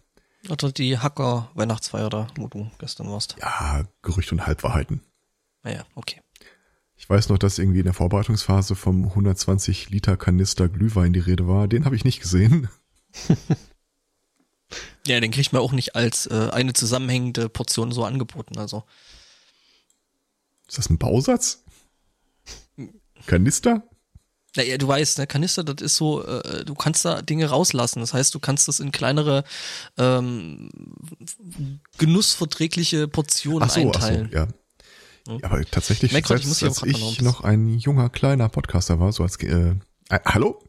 Oder 0.49 0.71
die 0.71 0.97
Hacker-Weihnachtsfeier 0.97 2.09
da, 2.09 2.27
wo 2.35 2.47
du 2.47 2.69
gestern 2.79 3.09
warst. 3.09 3.35
Ja, 3.39 3.83
Gerüchte 4.01 4.35
und 4.35 4.47
Halbwahrheiten. 4.47 5.01
Naja, 5.63 5.85
okay. 5.95 6.19
Ich 6.95 7.09
weiß 7.09 7.29
noch, 7.29 7.37
dass 7.37 7.59
irgendwie 7.59 7.79
in 7.79 7.85
der 7.85 7.93
Vorbereitungsphase 7.93 8.75
vom 8.75 9.05
120 9.05 9.89
Liter 9.89 10.17
Kanister 10.17 10.69
Glühwein 10.69 11.13
die 11.13 11.19
Rede 11.19 11.47
war. 11.47 11.67
Den 11.67 11.85
habe 11.85 11.95
ich 11.95 12.05
nicht 12.05 12.21
gesehen. 12.21 12.69
Ja, 15.07 15.19
den 15.19 15.31
kriegt 15.31 15.51
man 15.51 15.61
auch 15.61 15.71
nicht 15.71 15.95
als 15.95 16.27
äh, 16.27 16.49
eine 16.51 16.73
zusammenhängende 16.73 17.49
Portion 17.49 17.91
so 17.91 18.05
angeboten, 18.05 18.57
also. 18.59 18.83
Ist 20.67 20.77
das 20.77 20.89
ein 20.89 20.97
Bausatz? 20.97 21.63
Kanister? 23.25 23.83
Naja, 24.55 24.77
du 24.77 24.87
weißt, 24.87 25.17
ne, 25.17 25.27
Kanister, 25.27 25.63
das 25.63 25.81
ist 25.81 25.95
so, 25.95 26.23
äh, 26.23 26.65
du 26.65 26.75
kannst 26.75 27.05
da 27.05 27.21
Dinge 27.21 27.49
rauslassen. 27.49 27.99
Das 28.01 28.13
heißt, 28.13 28.35
du 28.35 28.39
kannst 28.39 28.67
das 28.67 28.79
in 28.79 28.91
kleinere, 28.91 29.43
ähm, 29.97 30.69
genussverträgliche 31.97 33.07
Portionen 33.07 33.63
Ach 33.63 33.69
so, 33.69 33.79
ach 33.79 34.01
so, 34.01 34.07
einteilen. 34.07 34.29
ja. 34.31 34.47
Ja, 35.27 35.37
Aber 35.43 35.63
tatsächlich, 35.65 36.11
Merk 36.11 36.29
ich 36.29 36.45
selbst 36.45 36.59
hier 36.59 36.67
als 36.69 36.83
ich 36.83 37.21
noch 37.21 37.41
ein 37.41 37.77
junger, 37.77 38.09
kleiner 38.09 38.49
Podcaster 38.49 38.99
war, 38.99 39.11
so 39.11 39.23
als, 39.23 39.37
äh, 39.37 39.75
äh, 40.09 40.19
hallo? 40.25 40.61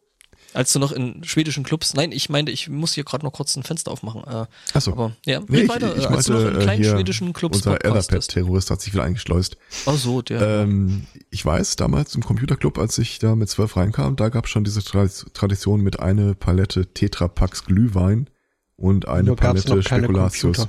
Als 0.54 0.72
du 0.72 0.78
noch 0.78 0.92
in 0.92 1.24
schwedischen 1.24 1.64
Clubs, 1.64 1.94
nein, 1.94 2.12
ich 2.12 2.28
meinte, 2.28 2.52
ich 2.52 2.68
muss 2.68 2.92
hier 2.92 3.04
gerade 3.04 3.24
noch 3.24 3.32
kurz 3.32 3.56
ein 3.56 3.62
Fenster 3.62 3.90
aufmachen. 3.90 4.22
Äh, 4.24 4.46
Ach 4.74 4.80
so. 4.80 4.92
aber 4.92 5.16
ja, 5.24 5.40
Nee, 5.48 5.62
ich, 5.62 5.68
weiter. 5.68 5.96
ich 5.96 6.04
äh, 6.04 6.06
als 6.08 6.26
du 6.26 6.32
noch 6.34 6.40
meinte, 6.40 6.54
in 6.54 6.60
äh, 6.60 6.64
kleinen 6.64 6.84
schwedischen 6.84 7.32
Clubs 7.32 7.58
unser. 7.58 7.76
Etherpad-Terrorist 7.84 8.70
hat 8.70 8.80
sich 8.82 8.92
wieder 8.92 9.04
eingeschleust. 9.04 9.56
Ach 9.86 9.96
so, 9.96 10.20
der. 10.22 10.42
Ähm, 10.62 11.06
ich 11.30 11.44
weiß, 11.44 11.76
damals 11.76 12.14
im 12.14 12.22
Computerclub, 12.22 12.78
als 12.78 12.98
ich 12.98 13.18
da 13.18 13.34
mit 13.34 13.48
zwölf 13.48 13.76
reinkam, 13.76 14.16
da 14.16 14.28
gab 14.28 14.44
es 14.44 14.50
schon 14.50 14.64
diese 14.64 14.80
Tra- 14.80 15.32
Tradition 15.32 15.80
mit 15.80 16.00
eine 16.00 16.34
Palette 16.34 16.86
Tetrapacks 16.92 17.64
Glühwein 17.64 18.28
und 18.76 19.08
eine 19.08 19.28
Nur 19.28 19.36
Palette 19.36 19.82
Spekulatius. 19.82 20.68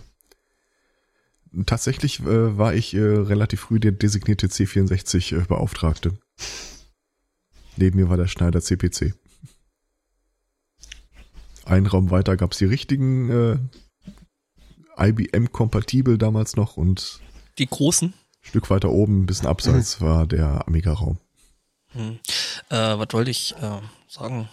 Tatsächlich 1.66 2.20
äh, 2.22 2.58
war 2.58 2.74
ich 2.74 2.94
äh, 2.96 3.00
relativ 3.00 3.62
früh 3.62 3.80
der 3.80 3.92
designierte 3.92 4.48
C64-Beauftragte. 4.48 6.14
Neben 7.78 7.98
mir 8.00 8.10
war 8.10 8.18
der 8.18 8.28
Schneider 8.28 8.60
CPC. 8.62 9.14
Ein 11.74 11.88
Raum 11.88 12.12
weiter 12.12 12.38
gab's 12.38 12.60
die 12.60 12.66
richtigen 12.66 13.32
äh, 14.96 15.08
IBM-kompatibel 15.08 16.20
damals 16.20 16.56
noch 16.56 16.78
und 16.78 17.20
die 17.58 17.66
großen. 17.66 18.10
ein 18.10 18.14
Stück 18.42 18.70
weiter 18.70 18.92
oben, 18.92 19.24
ein 19.24 19.26
bisschen 19.26 19.48
abseits, 19.48 20.00
war 20.00 20.28
der 20.28 20.68
Amiga-Raum. 20.68 21.18
Hm. 21.94 22.20
Äh, 22.70 22.76
was 22.76 23.08
wollte 23.10 23.32
ich 23.32 23.56
äh, 23.60 23.82
sagen? 24.08 24.48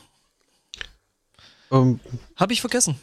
Ähm, 1.70 2.00
Habe 2.36 2.54
ich 2.54 2.62
vergessen. 2.62 2.94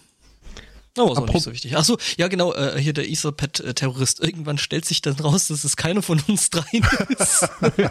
Oh, 0.97 1.11
ist 1.11 1.19
auch 1.19 1.27
nicht 1.27 1.43
so 1.43 1.51
wichtig. 1.51 1.77
Ach 1.77 1.85
so, 1.85 1.99
ja 2.17 2.27
genau, 2.27 2.55
äh, 2.55 2.81
hier 2.81 2.93
der 2.93 3.07
Etherpad-Terrorist. 3.07 4.19
Irgendwann 4.19 4.57
stellt 4.57 4.85
sich 4.85 5.03
dann 5.03 5.13
raus, 5.13 5.49
dass 5.49 5.63
es 5.63 5.77
keiner 5.77 6.01
von 6.01 6.19
uns 6.27 6.49
dreien 6.49 6.87
ist. 7.19 7.47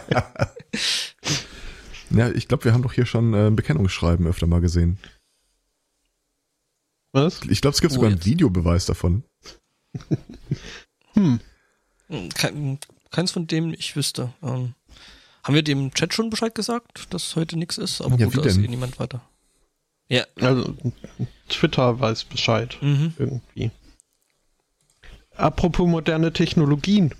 Ja, 2.10 2.30
ich 2.30 2.46
glaube, 2.48 2.64
wir 2.64 2.72
haben 2.72 2.82
doch 2.82 2.92
hier 2.92 3.06
schon 3.06 3.34
äh, 3.34 3.48
ein 3.48 3.56
Bekennungsschreiben 3.56 4.26
öfter 4.26 4.46
mal 4.46 4.60
gesehen. 4.60 4.98
Was? 7.16 7.40
Ich 7.48 7.60
glaube, 7.62 7.74
es 7.74 7.80
gibt 7.80 7.92
Oh, 7.92 7.94
sogar 7.96 8.08
einen 8.10 8.18
jetzt. 8.18 8.26
Videobeweis 8.26 8.84
davon. 8.86 9.24
Hm. 11.14 11.40
Hm, 12.08 12.28
Kein, 12.30 12.78
keins 13.10 13.32
von 13.32 13.46
dem 13.46 13.72
ich 13.72 13.96
wüsste. 13.96 14.32
Ähm, 14.42 14.74
haben 15.42 15.54
wir 15.54 15.62
dem 15.62 15.92
Chat 15.94 16.12
schon 16.12 16.28
Bescheid 16.28 16.54
gesagt, 16.54 17.12
dass 17.14 17.34
heute 17.36 17.56
nichts 17.56 17.78
ist? 17.78 18.02
Aber 18.02 18.16
Ja, 18.18 18.26
gut, 18.26 18.36
da 18.44 18.48
ist 18.48 18.58
eh 18.58 18.68
niemand 18.68 18.98
weiter. 18.98 19.22
Ja. 20.08 20.24
Also, 20.40 20.76
Twitter 21.48 21.98
weiß 21.98 22.24
Bescheid. 22.24 22.76
Mhm. 22.82 23.14
Irgendwie. 23.18 23.70
Apropos 25.36 25.88
moderne 25.88 26.32
Technologien. 26.32 27.14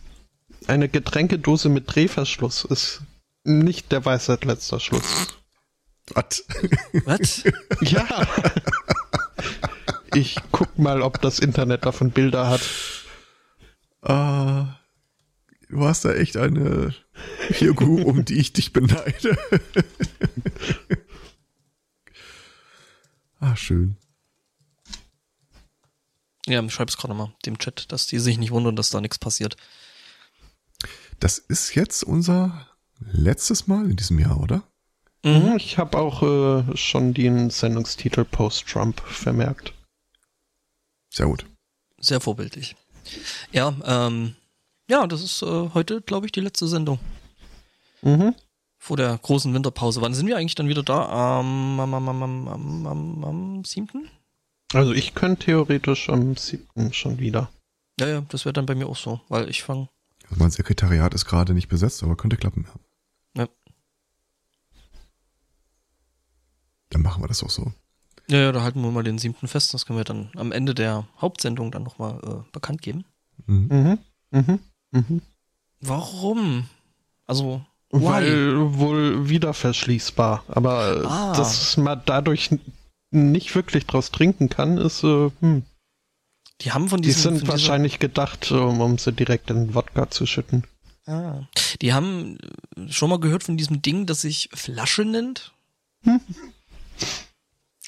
Eine 0.67 0.89
Getränkedose 0.89 1.69
mit 1.69 1.95
Drehverschluss 1.95 2.65
ist 2.65 3.01
nicht 3.45 3.93
der 3.93 4.05
Weisheit 4.05 4.45
letzter 4.45 4.79
Schluss. 4.81 5.27
Was? 6.13 6.45
Was? 7.05 7.45
Ja. 7.81 8.27
Ich 10.17 10.37
guck 10.51 10.79
mal, 10.79 11.03
ob 11.03 11.21
das 11.21 11.41
Internet 11.41 11.85
davon 11.85 12.11
Bilder 12.11 12.49
hat. 12.49 12.63
Ah, 14.01 14.79
du 15.69 15.85
hast 15.85 16.07
da 16.07 16.15
echt 16.15 16.39
eine 16.39 16.95
Figur, 17.51 18.07
um 18.07 18.25
die 18.25 18.39
ich 18.39 18.55
dich 18.55 18.73
beneide. 18.73 19.37
ah, 23.41 23.55
schön. 23.57 23.99
Ja, 26.47 26.63
ich 26.63 26.73
schreib's 26.73 26.97
gerade 26.97 27.13
mal 27.13 27.35
dem 27.45 27.59
Chat, 27.59 27.93
dass 27.93 28.07
die 28.07 28.19
sich 28.19 28.39
nicht 28.39 28.53
wundern, 28.53 28.75
dass 28.75 28.89
da 28.89 29.03
nichts 29.03 29.19
passiert. 29.19 29.59
Das 31.21 31.37
ist 31.37 31.75
jetzt 31.75 32.05
unser 32.05 32.67
letztes 33.01 33.67
Mal 33.67 33.91
in 33.91 33.97
diesem 33.97 34.19
Jahr, 34.19 34.41
oder? 34.41 34.63
Mhm. 35.23 35.57
Ich 35.59 35.77
habe 35.77 35.99
auch 35.99 36.23
äh, 36.23 36.75
schon 36.75 37.13
den 37.13 37.51
Sendungstitel 37.51 38.25
Post-Trump 38.25 39.03
vermerkt. 39.03 39.75
Sehr 41.17 41.27
gut. 41.27 41.47
Sehr 41.99 42.21
vorbildlich. 42.21 42.77
Ja, 43.51 43.75
ähm, 43.85 44.37
ja, 44.91 45.07
das 45.07 45.23
ist 45.23 45.41
äh, 45.43 45.71
heute, 45.73 46.03
glaube 46.03 46.27
ich, 46.27 46.33
die 46.33 46.41
letzte 46.41 46.69
Sendung 46.69 46.99
Mhm. 48.03 48.35
vor 48.79 48.99
der 48.99 49.17
großen 49.17 49.55
Winterpause. 49.55 50.03
Wann 50.03 50.13
sind 50.13 50.27
wir 50.27 50.37
eigentlich 50.37 50.55
dann 50.57 50.69
wieder 50.69 50.83
da? 50.83 51.39
Am, 51.39 51.81
am, 51.81 51.95
am, 51.95 52.09
am, 52.09 52.23
am, 52.23 52.49
am, 52.49 52.87
am, 52.87 53.25
am 53.25 53.65
7.? 53.65 54.11
Also 54.75 54.93
ich 54.93 55.15
könnte 55.15 55.47
theoretisch 55.47 56.11
am 56.11 56.37
7. 56.37 56.93
schon 56.93 57.19
wieder. 57.19 57.51
Ja, 57.99 58.09
ja, 58.09 58.21
das 58.29 58.45
wäre 58.45 58.53
dann 58.53 58.67
bei 58.67 58.75
mir 58.75 58.87
auch 58.87 58.97
so, 58.97 59.23
weil 59.31 59.49
ich 59.49 59.63
fange. 59.63 59.89
Also 60.25 60.37
mein 60.37 60.51
Sekretariat 60.51 61.15
ist 61.15 61.25
gerade 61.25 61.55
nicht 61.55 61.69
besetzt, 61.69 62.03
aber 62.03 62.17
könnte 62.17 62.37
klappen. 62.37 62.67
Ja. 63.35 63.43
Ja. 63.45 63.49
Dann 66.91 67.01
machen 67.01 67.23
wir 67.23 67.29
das 67.29 67.43
auch 67.43 67.51
so. 67.51 67.73
Ja, 68.29 68.39
ja, 68.39 68.53
da 68.53 68.63
halten 68.63 68.83
wir 68.83 68.91
mal 68.91 69.05
den 69.05 69.19
7. 69.19 69.47
fest. 69.49 69.73
Das 69.75 69.87
können 69.87 69.99
wir 69.99 70.05
dann 70.05 70.31
am 70.37 70.51
Ende 70.53 70.75
der 70.75 71.07
Hauptsendung 71.21 71.71
dann 71.71 71.85
nochmal 71.85 72.19
äh, 72.25 72.51
bekannt 72.53 72.83
geben. 72.83 73.05
Mhm. 73.47 73.69
Mhm. 73.71 73.99
Mhm. 74.31 74.59
Mhm. 74.91 75.23
Warum? 75.81 76.67
Also, 77.27 77.65
why? 77.91 78.03
Weil 78.05 78.75
wohl 78.79 79.29
wieder 79.29 79.55
verschließbar. 79.55 80.45
Aber 80.49 81.03
äh, 81.03 81.07
Ah. 81.07 81.37
dass 81.37 81.77
man 81.77 82.03
dadurch 82.05 82.51
nicht 83.13 83.55
wirklich 83.55 83.87
draus 83.87 84.11
trinken 84.11 84.49
kann, 84.49 84.79
ist, 84.79 85.05
äh, 85.05 85.31
hm. 85.41 85.63
die 86.63 86.73
haben 86.73 86.89
von 86.89 87.01
Die 87.03 87.09
diesem. 87.09 87.37
sind 87.39 87.49
wahrscheinlich 87.49 87.99
gedacht, 88.01 88.51
um, 88.51 88.81
um 88.81 88.99
sie 88.99 89.13
direkt 89.13 89.51
in 89.51 89.75
Wodka 89.75 90.11
zu 90.11 90.27
schütten. 90.27 90.65
Ah, 91.07 91.43
die 91.81 91.93
haben 91.93 92.39
äh, 92.77 92.91
schon 92.91 93.11
mal 93.11 93.21
gehört 93.21 93.45
von 93.45 93.57
diesem 93.57 93.81
Ding, 93.83 94.07
das 94.07 94.23
sich 94.23 94.49
Flasche 94.53 95.05
nennt. 95.05 95.53
Hm. 96.03 96.21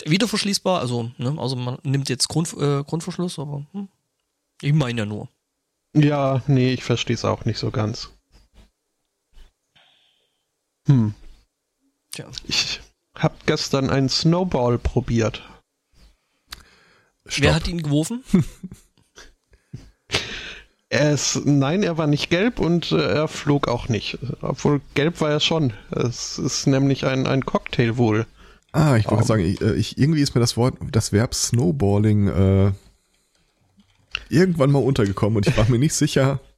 Wieder 0.05 0.29
verschließbar, 0.29 0.81
also, 0.81 1.11
ne, 1.19 1.37
also 1.39 1.57
man 1.57 1.79
nimmt 1.83 2.09
jetzt 2.09 2.29
Grund, 2.29 2.53
äh, 2.55 2.85
Grundverschluss, 2.85 3.39
aber 3.39 3.67
hm, 3.73 3.89
ich 4.63 4.73
meine 4.73 5.01
ja 5.01 5.07
nur. 5.07 5.29
Ja, 5.95 6.43
nee, 6.47 6.73
ich 6.73 6.85
verstehe 6.85 7.15
es 7.15 7.25
auch 7.25 7.45
nicht 7.45 7.59
so 7.59 7.71
ganz. 7.71 8.11
Hm. 10.87 11.15
Tja. 12.13 12.31
Ich 12.45 12.81
hab 13.15 13.47
gestern 13.47 13.91
einen 13.91 14.09
Snowball 14.09 14.79
probiert. 14.79 15.43
Stopp. 17.27 17.45
Wer 17.45 17.55
hat 17.55 17.69
ihn 17.69 17.83
geworfen? 17.83 18.25
Er 20.91 21.13
ist, 21.13 21.45
nein, 21.45 21.83
er 21.83 21.99
war 21.99 22.07
nicht 22.07 22.31
gelb 22.31 22.59
und 22.59 22.93
äh, 22.93 23.17
er 23.17 23.29
flog 23.29 23.69
auch 23.69 23.89
nicht. 23.89 24.19
Obwohl 24.41 24.81
gelb 24.95 25.21
war 25.21 25.31
er 25.31 25.41
schon. 25.41 25.75
Es 25.91 26.39
ist 26.39 26.67
nämlich 26.67 27.05
ein, 27.05 27.27
ein 27.27 27.45
Cocktail 27.45 27.99
wohl. 27.99 28.27
Ah, 28.79 28.97
ich 28.97 29.07
wollte 29.07 29.09
Um. 29.09 29.17
gerade 29.17 29.27
sagen, 29.27 29.45
ich, 29.45 29.61
äh, 29.61 29.75
ich, 29.75 29.99
irgendwie 29.99 30.21
ist 30.23 30.35
mir 30.37 30.41
das 30.41 30.57
Wort, 30.57 30.77
das 30.93 31.13
Verb 31.13 31.35
Snowballing 31.35 32.29
äh, 32.29 32.73
irgendwann 34.29 34.71
mal 34.71 34.83
untergekommen 34.83 35.37
und 35.39 35.49
ich 35.49 35.57
war 35.57 35.69
mir 35.69 35.79
nicht 35.79 35.95
sicher. 35.95 36.41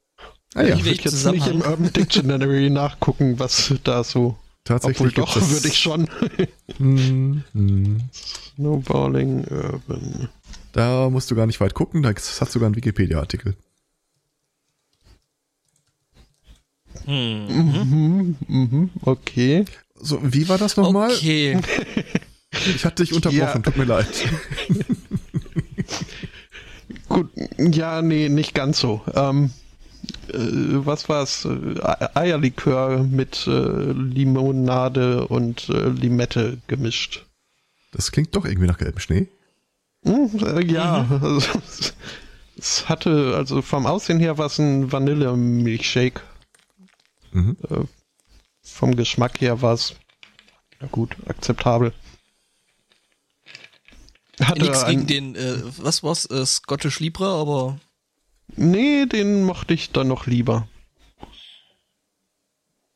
Ah 0.53 0.63
ja, 0.63 0.75
Ich 0.75 0.83
würde 0.83 1.01
jetzt 1.01 1.25
nicht 1.27 1.47
im? 1.47 1.61
Urban 1.61 1.93
Dictionary 1.93 2.69
nachgucken, 2.69 3.39
was 3.39 3.73
da 3.85 4.03
so. 4.03 4.37
tatsächlich. 4.65 5.17
Obwohl 5.17 5.41
doch, 5.41 5.49
würde 5.49 5.67
ich 5.69 5.79
schon. 5.79 6.09
Hm, 6.77 7.45
hm. 7.53 8.01
Snowballing 8.11 9.45
Urban. 9.45 10.27
Da 10.73 11.09
musst 11.09 11.31
du 11.31 11.35
gar 11.35 11.45
nicht 11.45 11.61
weit 11.61 11.73
gucken, 11.73 12.03
da 12.03 12.09
hat 12.09 12.51
sogar 12.51 12.65
einen 12.65 12.75
Wikipedia-Artikel. 12.75 13.55
Hm. 17.05 17.47
Mhm, 17.47 18.35
mhm, 18.49 18.89
okay. 19.03 19.63
So, 20.01 20.19
wie 20.21 20.49
war 20.49 20.57
das 20.57 20.77
nochmal? 20.77 21.11
Okay. 21.11 21.59
Ich 22.75 22.83
hatte 22.83 23.01
dich 23.03 23.13
unterbrochen, 23.13 23.39
Ja. 23.39 23.59
tut 23.59 23.77
mir 23.77 23.85
leid. 23.85 24.07
Gut, 27.07 27.29
ja, 27.57 28.01
nee, 28.01 28.27
nicht 28.29 28.53
ganz 28.53 28.79
so. 28.79 29.01
Ähm, 29.15 29.51
äh, 30.27 30.37
was 30.37 31.07
war's? 31.09 31.45
Äh, 31.45 32.07
Eierlikör 32.13 33.03
mit 33.03 33.47
äh, 33.47 33.91
Limonade 33.93 35.27
und 35.27 35.69
äh, 35.69 35.87
Limette 35.89 36.57
gemischt. 36.67 37.25
Das 37.93 38.11
klingt 38.11 38.35
doch 38.35 38.45
irgendwie 38.45 38.67
nach 38.67 38.77
gelbem 38.77 38.99
Schnee. 38.99 39.27
Hm, 40.05 40.29
äh, 40.45 40.65
ja, 40.65 41.07
also, 41.21 41.41
es 42.57 42.89
hatte, 42.89 43.33
also 43.37 43.61
vom 43.61 43.85
Aussehen 43.85 44.19
her 44.19 44.37
war 44.37 44.47
es 44.47 44.59
ein 44.59 44.91
Vanillemilchshake. 44.91 46.21
Mhm. 47.31 47.55
Vom 48.63 48.95
Geschmack 48.95 49.41
her 49.41 49.61
war 49.61 49.73
es, 49.73 49.95
ja 50.79 50.87
gut, 50.87 51.15
akzeptabel. 51.27 51.93
Hatte 54.39 54.63
Nix 54.63 54.83
ein- 54.83 55.05
gegen 55.07 55.33
den, 55.33 55.35
äh, 55.35 55.61
was 55.77 56.03
war's, 56.03 56.25
äh, 56.25 56.45
Scottish 56.45 56.99
Libre, 56.99 57.27
aber 57.27 57.79
Nee, 58.55 59.05
den 59.05 59.43
mochte 59.43 59.73
ich 59.73 59.91
dann 59.91 60.09
noch 60.09 60.27
lieber. 60.27 60.67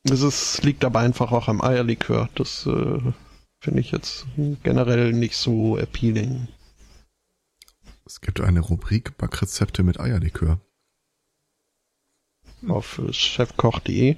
Das 0.04 0.20
ist, 0.20 0.62
liegt 0.64 0.84
aber 0.84 1.00
einfach 1.00 1.32
auch 1.32 1.48
am 1.48 1.62
Eierlikör. 1.62 2.28
Das 2.34 2.66
äh, 2.66 3.00
finde 3.60 3.80
ich 3.80 3.90
jetzt 3.90 4.26
generell 4.62 5.12
nicht 5.12 5.36
so 5.36 5.78
appealing. 5.78 6.48
Es 8.04 8.20
gibt 8.20 8.40
eine 8.40 8.60
Rubrik 8.60 9.16
Backrezepte 9.16 9.82
mit 9.82 9.98
Eierlikör. 9.98 10.60
Auf 12.68 13.00
chefkoch.de 13.10 14.16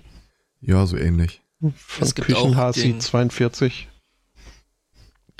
Ja, 0.60 0.86
so 0.86 0.96
ähnlich. 0.96 1.42
von 1.60 1.72
Es 2.00 2.14
gibt 2.14 2.32
auch 2.34 2.42
Küchenhasi 2.44 2.82
den- 2.82 3.00
42. 3.00 3.88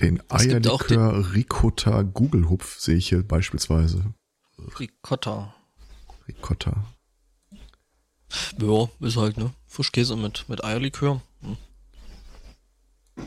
Den 0.00 0.22
Eierlikör 0.30 1.32
Ricotta 1.34 2.02
Gugelhupf 2.02 2.78
sehe 2.78 2.96
ich 2.96 3.08
hier 3.08 3.22
beispielsweise. 3.26 4.14
Ricotta. 4.78 5.54
Ricotta. 6.28 6.84
Ja, 8.60 8.88
ist 9.00 9.16
halt, 9.16 9.38
ne? 9.38 9.52
Frischkäse 9.66 10.14
mit, 10.14 10.48
mit 10.48 10.62
Eierlikör. 10.62 11.20
Hm. 11.40 11.56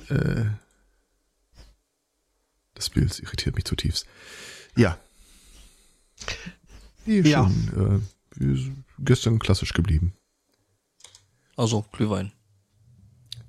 Äh, 0.10 0.46
das 2.74 2.90
Bild 2.90 3.20
irritiert 3.20 3.56
mich 3.56 3.66
zutiefst. 3.66 4.06
Ja. 4.78 4.98
Ja. 7.06 7.44
Schon, 7.50 8.02
äh, 8.36 8.40
wir 8.40 8.56
sind 8.56 8.84
gestern 9.00 9.40
klassisch 9.40 9.74
geblieben. 9.74 10.14
Also, 11.58 11.86
Glühwein. 11.92 12.32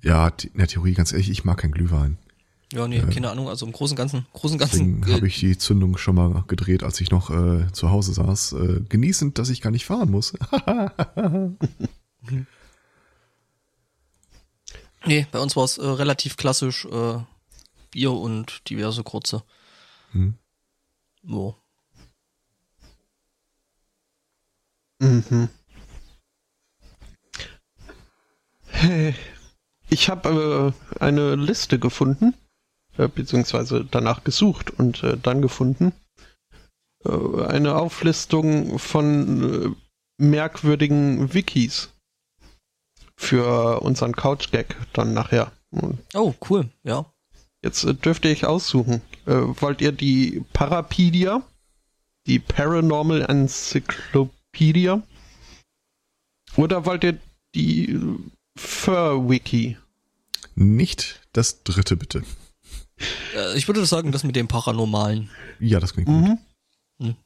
Ja, 0.03 0.31
die- 0.31 0.49
in 0.49 0.59
der 0.59 0.67
Theorie, 0.69 0.95
ganz 0.95 1.13
ehrlich, 1.13 1.31
ich 1.31 1.45
mag 1.45 1.59
keinen 1.59 1.73
Glühwein. 1.73 2.19
Ja, 2.73 2.89
nee, 2.89 3.01
keine 3.03 3.31
Ahnung. 3.31 3.49
Also 3.49 3.67
im 3.67 3.73
Großen 3.73 3.93
und 3.95 3.99
Ganzen, 3.99 4.27
Großen 4.33 4.57
Ganzen. 4.59 5.05
habe 5.13 5.27
ich 5.29 5.39
die 5.39 5.59
Zündung 5.59 5.99
schon 5.99 6.15
mal 6.15 6.43
gedreht, 6.49 6.83
als 6.83 7.01
ich 7.03 7.11
noch 7.11 7.29
äh, 7.31 7.71
zu 7.73 7.91
Hause 7.91 8.15
saß. 8.15 8.53
Äh, 8.55 8.81
genießend, 8.89 9.39
dass 9.39 9.51
ich 9.51 9.61
gar 9.61 9.71
nicht 9.71 9.85
fahren 9.85 10.11
muss. 10.11 10.33
Nee, 15.05 15.27
bei 15.33 15.41
uns 15.41 15.57
war 15.57 15.65
es 15.65 15.79
äh, 15.79 15.85
relativ 15.85 16.37
klassisch 16.37 16.85
äh, 16.85 17.19
Bier 17.91 18.13
und 18.13 18.69
diverse 18.71 19.03
kurze. 19.03 19.43
Hm. 20.13 20.35
So. 21.25 21.57
Mhm. 25.01 25.49
Hey, 28.83 29.15
ich 29.91 30.09
habe 30.09 30.75
äh, 30.99 30.99
eine 30.99 31.37
Liste 31.37 31.79
gefunden, 31.79 32.35
äh, 32.97 33.07
beziehungsweise 33.07 33.85
danach 33.89 34.25
gesucht 34.25 34.73
und 34.73 35.05
äh, 35.05 35.17
dann 35.17 35.41
gefunden. 35.41 35.93
Äh, 37.05 37.45
eine 37.45 37.77
Auflistung 37.77 38.81
von 38.81 39.77
äh, 39.77 39.77
merkwürdigen 40.21 41.33
Wikis 41.33 41.93
für 43.15 43.83
unseren 43.83 44.17
Couch-Gag 44.17 44.75
dann 44.95 45.15
nachher. 45.15 45.53
Oh, 46.13 46.35
cool, 46.51 46.69
ja. 46.83 47.07
Jetzt 47.63 47.85
äh, 47.85 47.95
dürfte 47.95 48.31
ich 48.31 48.47
aussuchen. 48.47 49.01
Wollt 49.27 49.81
ihr 49.81 49.93
die 49.93 50.45
Parapedia? 50.55 51.47
Die 52.27 52.41
Paranormal 52.41 53.23
Encyclopedia? 53.23 55.01
Oder 56.57 56.85
wollt 56.85 57.05
ihr 57.05 57.21
die 57.55 57.97
Fur-Wiki? 58.57 59.79
Nicht 60.55 61.21
das 61.33 61.63
dritte, 61.65 61.97
bitte. 61.97 62.23
Äh, 63.35 63.57
ich 63.57 63.67
würde 63.69 63.85
sagen, 63.87 64.13
das 64.13 64.25
mit 64.25 64.37
dem 64.37 64.49
Paranormalen. 64.49 65.31
Ja, 65.61 65.81
das 65.81 65.93
klingt 65.95 66.09
Mhm. 66.09 66.25
gut. 66.27 66.39
Hm. 67.01 67.17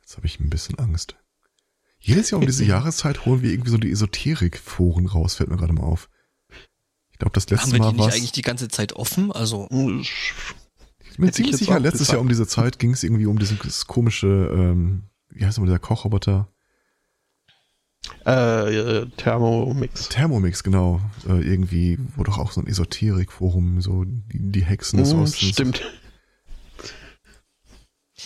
Jetzt 0.00 0.16
habe 0.16 0.26
ich 0.26 0.38
ein 0.40 0.50
bisschen 0.50 0.78
Angst. 0.78 1.16
Jedes 1.98 2.30
Jahr 2.30 2.40
um 2.40 2.46
diese 2.46 2.64
Jahreszeit 2.66 3.24
holen 3.26 3.42
wir 3.42 3.50
irgendwie 3.50 3.70
so 3.70 3.78
die 3.78 3.90
Esoterik-Foren 3.90 5.06
raus, 5.06 5.34
fällt 5.34 5.50
mir 5.50 5.56
gerade 5.56 5.72
mal 5.72 5.82
auf. 5.84 6.08
Ich 7.10 7.18
glaube, 7.18 7.32
das 7.32 7.46
Haben 7.46 7.56
letzte 7.56 7.72
wir 7.72 7.78
die 7.78 7.80
Mal 7.80 7.90
nicht 7.92 7.98
war 8.00 8.12
eigentlich 8.12 8.32
die 8.32 8.42
ganze 8.42 8.68
Zeit 8.68 8.92
offen? 8.92 9.32
Also, 9.32 9.66
Ich 9.70 11.16
bin 11.16 11.32
ziemlich 11.32 11.56
sicher, 11.56 11.80
letztes 11.80 12.00
gesagt. 12.00 12.12
Jahr 12.14 12.20
um 12.20 12.28
diese 12.28 12.46
Zeit 12.46 12.78
ging 12.78 12.92
es 12.92 13.02
irgendwie 13.02 13.24
um 13.26 13.38
dieses 13.38 13.86
komische, 13.86 14.26
ähm, 14.54 15.04
wie 15.30 15.44
heißt 15.46 15.56
nochmal 15.56 15.70
dieser 15.70 15.78
Kochroboter? 15.78 16.52
Äh, 18.24 18.76
äh, 18.76 19.06
Thermomix. 19.16 20.08
Thermomix, 20.08 20.62
genau. 20.62 21.00
Äh, 21.28 21.40
irgendwie, 21.42 21.98
wo 22.16 22.22
doch 22.24 22.38
auch 22.38 22.52
so 22.52 22.60
ein 22.60 22.66
Esoterik-Forum, 22.66 23.80
so 23.80 24.04
die, 24.04 24.50
die 24.52 24.64
Hexen 24.64 24.98
des 24.98 25.12
Mhm, 25.12 25.20
Ostens. 25.22 25.50
stimmt. 25.52 25.82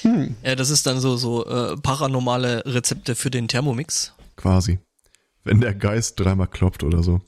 Hm. 0.02 0.37
ja, 0.42 0.54
das 0.54 0.70
ist 0.70 0.87
dann 0.87 1.00
so, 1.00 1.16
so 1.16 1.44
äh, 1.46 1.76
paranormale 1.76 2.62
Rezepte 2.64 3.14
für 3.14 3.30
den 3.30 3.49
Thermomix. 3.49 4.14
Quasi. 4.37 4.78
Wenn 5.44 5.60
der 5.60 5.75
Geist 5.75 6.18
dreimal 6.20 6.46
kloppt 6.46 6.82
oder 6.84 7.02
so. 7.02 7.20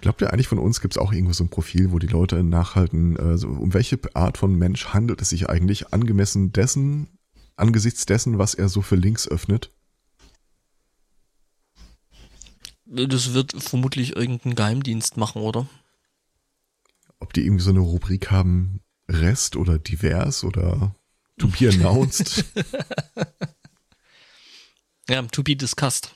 Glaubt 0.00 0.20
ihr 0.20 0.32
eigentlich 0.32 0.48
von 0.48 0.58
uns 0.58 0.80
gibt 0.80 0.94
es 0.94 0.98
auch 0.98 1.12
irgendwo 1.12 1.32
so 1.32 1.44
ein 1.44 1.48
Profil, 1.50 1.90
wo 1.90 1.98
die 1.98 2.06
Leute 2.06 2.42
nachhalten, 2.44 3.16
äh, 3.16 3.36
so, 3.38 3.48
um 3.48 3.74
welche 3.74 3.98
Art 4.14 4.38
von 4.38 4.54
Mensch 4.56 4.86
handelt 4.88 5.20
es 5.22 5.30
sich 5.30 5.48
eigentlich 5.48 5.92
angemessen 5.92 6.52
dessen, 6.52 7.17
angesichts 7.58 8.06
dessen, 8.06 8.38
was 8.38 8.54
er 8.54 8.68
so 8.68 8.82
für 8.82 8.96
Links 8.96 9.28
öffnet? 9.28 9.70
Das 12.86 13.34
wird 13.34 13.52
vermutlich 13.62 14.16
irgendein 14.16 14.54
Geheimdienst 14.54 15.16
machen, 15.16 15.42
oder? 15.42 15.68
Ob 17.20 17.32
die 17.32 17.44
irgendwie 17.44 17.64
so 17.64 17.70
eine 17.70 17.80
Rubrik 17.80 18.30
haben, 18.30 18.80
Rest 19.08 19.56
oder 19.56 19.78
divers 19.78 20.44
oder 20.44 20.94
to 21.38 21.48
be 21.48 21.68
announced? 21.72 22.44
Ja, 25.08 25.22
to 25.22 25.42
be 25.42 25.56
discussed. 25.56 26.14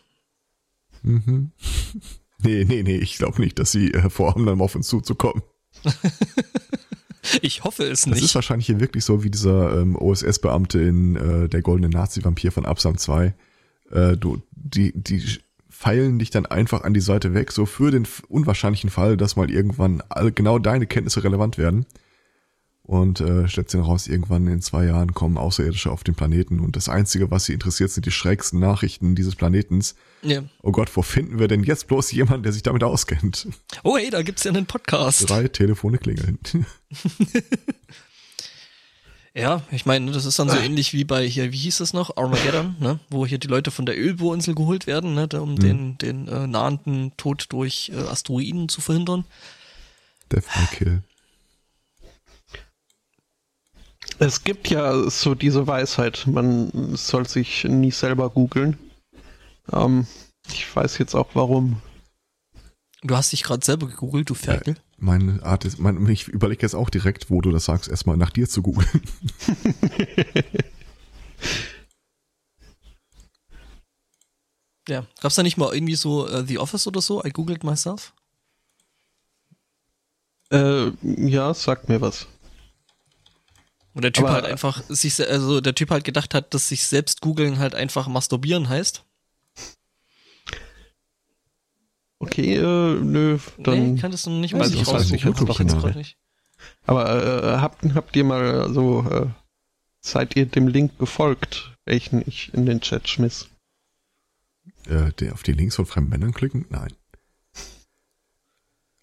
mhm. 1.02 1.52
Nee, 2.44 2.64
nee, 2.64 2.82
nee, 2.82 2.96
ich 2.96 3.18
glaube 3.18 3.40
nicht, 3.40 3.56
dass 3.60 3.70
sie 3.70 3.92
äh, 3.94 4.10
vorhaben, 4.10 4.46
dann 4.46 4.60
auf 4.60 4.74
uns 4.74 4.88
zuzukommen. 4.88 5.44
Ich 7.42 7.64
hoffe 7.64 7.84
es 7.84 8.02
Das 8.02 8.14
nicht. 8.14 8.24
ist 8.24 8.34
wahrscheinlich 8.34 8.66
hier 8.66 8.80
wirklich 8.80 9.04
so 9.04 9.22
wie 9.24 9.30
dieser 9.30 9.80
ähm, 9.80 9.96
OSS-Beamte 9.96 10.80
in 10.80 11.16
äh, 11.16 11.48
Der 11.48 11.62
goldene 11.62 11.88
Nazi-Vampir 11.88 12.52
von 12.52 12.66
Absam 12.66 12.98
2. 12.98 13.34
Äh, 13.90 14.16
du, 14.16 14.42
die, 14.52 14.92
die 14.94 15.22
feilen 15.68 16.18
dich 16.18 16.30
dann 16.30 16.46
einfach 16.46 16.82
an 16.82 16.94
die 16.94 17.00
Seite 17.00 17.34
weg, 17.34 17.50
so 17.52 17.66
für 17.66 17.90
den 17.90 18.06
unwahrscheinlichen 18.28 18.90
Fall, 18.90 19.16
dass 19.16 19.36
mal 19.36 19.50
irgendwann 19.50 20.02
all, 20.08 20.30
genau 20.32 20.58
deine 20.58 20.86
Kenntnisse 20.86 21.24
relevant 21.24 21.58
werden. 21.58 21.86
Und 22.84 23.20
äh, 23.20 23.46
stellt 23.48 23.70
sich 23.70 23.80
raus, 23.80 24.08
irgendwann 24.08 24.48
in 24.48 24.60
zwei 24.60 24.86
Jahren 24.86 25.14
kommen 25.14 25.36
Außerirdische 25.36 25.90
auf 25.90 26.02
den 26.02 26.16
Planeten 26.16 26.58
und 26.58 26.74
das 26.74 26.88
Einzige, 26.88 27.30
was 27.30 27.44
sie 27.44 27.52
interessiert, 27.52 27.90
sind 27.90 28.06
die 28.06 28.10
schrägsten 28.10 28.58
Nachrichten 28.58 29.14
dieses 29.14 29.36
Planetens. 29.36 29.94
ja. 30.22 30.42
Oh 30.62 30.72
Gott, 30.72 30.90
wo 30.96 31.02
finden 31.02 31.38
wir 31.38 31.46
denn 31.46 31.62
jetzt 31.62 31.86
bloß 31.86 32.10
jemanden, 32.10 32.42
der 32.42 32.52
sich 32.52 32.64
damit 32.64 32.82
auskennt? 32.82 33.46
Oh 33.84 33.96
hey, 33.96 34.10
da 34.10 34.22
gibt's 34.22 34.42
ja 34.42 34.50
einen 34.50 34.66
Podcast. 34.66 35.30
Drei 35.30 35.46
Telefone 35.46 35.98
klingeln. 35.98 36.38
Ja, 39.34 39.62
ich 39.70 39.86
meine, 39.86 40.12
das 40.12 40.26
ist 40.26 40.38
dann 40.38 40.50
so 40.50 40.58
ähnlich 40.58 40.92
wie 40.92 41.04
bei 41.04 41.26
hier, 41.26 41.52
wie 41.52 41.56
hieß 41.56 41.80
es 41.80 41.94
noch, 41.94 42.18
Armageddon, 42.18 42.76
ne? 42.80 43.00
wo 43.08 43.26
hier 43.26 43.38
die 43.38 43.48
Leute 43.48 43.70
von 43.70 43.86
der 43.86 43.98
Ölbohrinsel 43.98 44.54
geholt 44.54 44.86
werden, 44.86 45.14
ne? 45.14 45.26
um 45.40 45.58
den, 45.58 45.96
den 45.96 46.28
äh, 46.28 46.46
nahenden 46.46 47.16
Tod 47.16 47.46
durch 47.48 47.90
äh, 47.94 47.98
Asteroiden 47.98 48.68
zu 48.68 48.82
verhindern. 48.82 49.24
Death 50.30 50.44
by 50.44 50.66
Kill. 50.76 51.02
Es 54.22 54.44
gibt 54.44 54.70
ja 54.70 55.10
so 55.10 55.34
diese 55.34 55.66
Weisheit, 55.66 56.28
man 56.28 56.94
soll 56.94 57.28
sich 57.28 57.64
nie 57.64 57.90
selber 57.90 58.30
googeln. 58.30 58.78
Ähm, 59.72 60.06
ich 60.46 60.76
weiß 60.76 60.98
jetzt 60.98 61.16
auch 61.16 61.30
warum. 61.34 61.82
Du 63.02 63.16
hast 63.16 63.32
dich 63.32 63.42
gerade 63.42 63.64
selber 63.64 63.88
gegoogelt, 63.88 64.30
du 64.30 64.34
Ferkel. 64.34 64.76
Meine 64.96 65.42
Art 65.42 65.64
ist, 65.64 65.80
mein, 65.80 66.06
ich 66.08 66.28
überlege 66.28 66.62
jetzt 66.62 66.76
auch 66.76 66.88
direkt, 66.88 67.30
wo 67.30 67.40
du 67.40 67.50
das 67.50 67.64
sagst, 67.64 67.90
erstmal 67.90 68.16
nach 68.16 68.30
dir 68.30 68.48
zu 68.48 68.62
googeln. 68.62 69.02
Ja. 74.88 75.06
Gab's 75.20 75.36
da 75.36 75.44
nicht 75.44 75.58
mal 75.58 75.72
irgendwie 75.72 75.94
so 75.94 76.26
äh, 76.26 76.44
The 76.44 76.58
Office 76.58 76.88
oder 76.88 77.00
so? 77.00 77.24
I 77.24 77.30
googled 77.30 77.62
myself? 77.62 78.12
Äh, 80.50 80.90
ja, 81.02 81.54
sagt 81.54 81.88
mir 81.88 82.00
was. 82.00 82.26
Wo 83.94 84.00
der 84.00 84.12
Typ 84.12 84.24
Aber- 84.24 84.34
halt 84.34 84.44
einfach 84.46 84.82
sich, 84.88 85.20
also 85.20 85.60
der 85.60 85.74
Typ 85.74 85.90
halt 85.90 86.04
gedacht 86.04 86.32
hat, 86.34 86.54
dass 86.54 86.68
sich 86.68 86.86
selbst 86.86 87.20
googeln 87.20 87.58
halt 87.58 87.74
einfach 87.74 88.08
masturbieren 88.08 88.68
heißt. 88.68 89.04
Okay, 92.18 92.54
äh, 92.56 93.00
nö, 93.00 93.38
dann. 93.58 93.94
nee, 93.94 94.00
kanntest 94.00 94.26
du 94.26 94.30
nicht 94.30 94.54
Weiß 94.54 94.60
mal 94.60 94.66
ich 94.68 94.74
nicht 94.74 94.86
nicht, 94.86 94.94
raussuchen. 94.94 95.18
YouTube-Kanal. 95.18 95.74
Jetzt 95.74 95.82
grad 95.82 95.96
nicht. 95.96 96.16
Aber 96.86 97.42
äh, 97.44 97.58
habt, 97.58 97.82
habt 97.94 98.14
ihr 98.14 98.22
mal 98.24 98.72
so, 98.72 99.02
äh, 99.10 99.26
seid 100.00 100.36
ihr 100.36 100.46
dem 100.46 100.68
Link 100.68 100.96
gefolgt, 100.98 101.76
welchen 101.84 102.22
ich 102.26 102.54
in 102.54 102.64
den 102.64 102.80
Chat 102.80 103.08
schmiss? 103.08 103.48
Äh, 104.86 105.12
der 105.14 105.32
auf 105.32 105.42
die 105.42 105.52
Links 105.52 105.74
von 105.76 105.86
fremden 105.86 106.10
Männern 106.10 106.32
klicken? 106.32 106.66
Nein. 106.70 106.92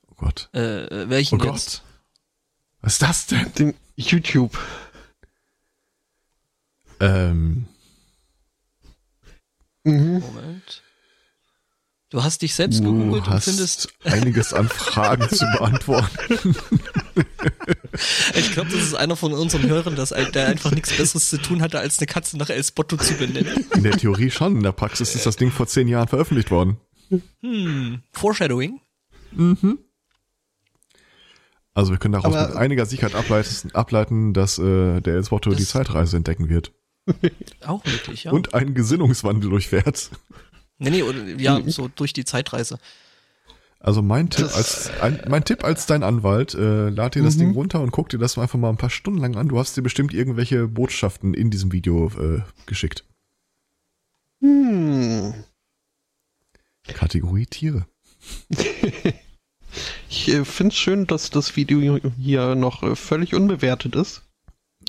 Oh 0.08 0.16
Gott. 0.16 0.50
Äh, 0.54 0.86
äh, 0.86 1.10
welchen 1.10 1.42
Oh 1.42 1.44
jetzt? 1.46 1.82
Gott. 1.82 1.84
Was 2.82 2.94
ist 2.94 3.02
das 3.02 3.28
denn? 3.28 3.52
Den 3.56 3.74
YouTube. 4.00 4.58
Ähm, 7.00 7.66
Mhm. 9.86 10.20
Moment. 10.20 10.84
Du 12.10 12.22
hast 12.24 12.42
dich 12.42 12.54
selbst 12.56 12.80
du 12.80 12.86
gegoogelt 12.92 13.28
und 13.28 13.30
hast 13.30 13.46
findest. 13.46 13.94
einiges 14.04 14.52
an 14.54 14.68
Fragen 14.70 15.30
zu 15.30 15.46
beantworten. 15.58 16.56
Ich 18.34 18.52
glaube, 18.52 18.72
das 18.72 18.82
ist 18.82 18.96
einer 18.96 19.16
von 19.16 19.32
unseren 19.34 19.70
Hörern, 19.70 19.96
das, 19.96 20.10
der 20.10 20.48
einfach 20.48 20.72
nichts 20.72 20.96
Besseres 20.96 21.30
zu 21.30 21.38
tun 21.38 21.62
hatte, 21.62 21.80
als 21.80 22.00
eine 22.00 22.08
Katze 22.08 22.38
nach 22.38 22.50
El 22.50 22.64
Spotto 22.64 22.98
zu 22.98 23.14
benennen. 23.14 23.66
In 23.74 23.84
der 23.84 23.98
Theorie 23.98 24.32
schon, 24.32 24.58
in 24.58 24.64
der 24.64 24.72
Praxis 24.74 25.16
ist 25.16 25.26
das 25.26 25.36
Ding 25.38 25.52
vor 25.52 25.68
zehn 25.68 25.88
Jahren 25.88 26.08
veröffentlicht 26.08 26.52
worden. 26.52 26.78
Hm. 27.42 28.02
Foreshadowing. 28.12 28.82
Also 31.80 31.92
wir 31.92 31.98
können 31.98 32.12
daraus 32.14 32.34
Aber- 32.36 32.48
mit 32.50 32.58
einiger 32.58 32.86
Sicherheit 32.86 33.16
ableiten, 33.16 33.72
ableiten 33.74 34.34
dass 34.34 34.60
äh, 34.60 35.02
der 35.02 35.16
Elsbotto 35.16 35.52
die 35.54 35.66
Zeitreise 35.66 36.18
entdecken 36.18 36.50
wird. 36.50 36.74
Auch 37.66 37.84
möglich, 37.86 38.26
ja. 38.26 38.32
Und 38.32 38.54
einen 38.54 38.74
Gesinnungswandel 38.76 39.50
durchfährt. 39.50 40.12
Nee, 40.78 40.90
nee, 40.92 41.04
oder, 41.04 41.24
ja, 41.38 41.60
so 41.68 41.88
durch 41.88 42.14
die 42.14 42.26
Zeitreise. 42.26 42.80
Also 43.80 44.02
mein 44.02 44.30
Tipp 44.30 44.44
Das- 44.46 44.56
als 44.56 44.92
ein, 45.02 45.22
mein 45.30 45.46
Tipp 45.46 45.64
als 45.64 45.86
dein 45.86 46.04
Anwalt, 46.04 46.54
äh, 46.54 46.90
lad 46.90 47.16
dir 47.16 47.24
das 47.24 47.36
Mhm. 47.36 47.40
Ding 47.40 47.52
runter 47.54 47.80
und 47.82 47.92
guck 47.92 48.10
dir 48.10 48.18
das 48.20 48.38
einfach 48.38 48.60
mal 48.60 48.70
ein 48.70 48.78
paar 48.78 48.90
Stunden 48.90 49.20
lang 49.22 49.38
an. 49.38 49.48
Du 49.48 49.58
hast 49.58 49.78
dir 49.78 49.82
bestimmt 49.82 50.14
irgendwelche 50.14 50.68
Botschaften 50.68 51.34
in 51.34 51.50
diesem 51.50 51.72
Video 51.72 52.08
äh, 52.20 52.42
geschickt. 52.66 53.06
Hm. 54.42 55.34
Kategorie 56.88 57.46
Tiere. 57.46 57.86
Ich 60.10 60.28
äh, 60.28 60.44
finde 60.44 60.74
es 60.74 60.80
schön, 60.80 61.08
dass 61.08 61.30
das 61.30 61.56
Video 61.56 62.00
hier 62.20 62.56
noch 62.56 62.84
äh, 62.84 62.96
völlig 62.96 63.36
unbewertet 63.36 63.96
ist. 63.96 64.24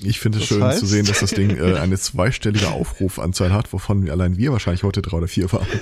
Ich 0.03 0.19
finde 0.19 0.39
es 0.39 0.47
Das 0.47 0.49
schön 0.49 0.63
heißt? 0.63 0.79
zu 0.79 0.87
sehen, 0.87 1.05
dass 1.05 1.19
das 1.19 1.31
Ding 1.31 1.55
äh, 1.57 1.75
eine 1.79 1.97
zweistellige 1.97 2.69
Aufrufanzahl 2.69 3.53
hat, 3.53 3.71
wovon 3.71 4.09
allein 4.09 4.37
wir 4.37 4.51
wahrscheinlich 4.51 4.83
heute 4.83 5.01
drei 5.01 5.17
oder 5.17 5.27
vier 5.27 5.51
waren. 5.51 5.67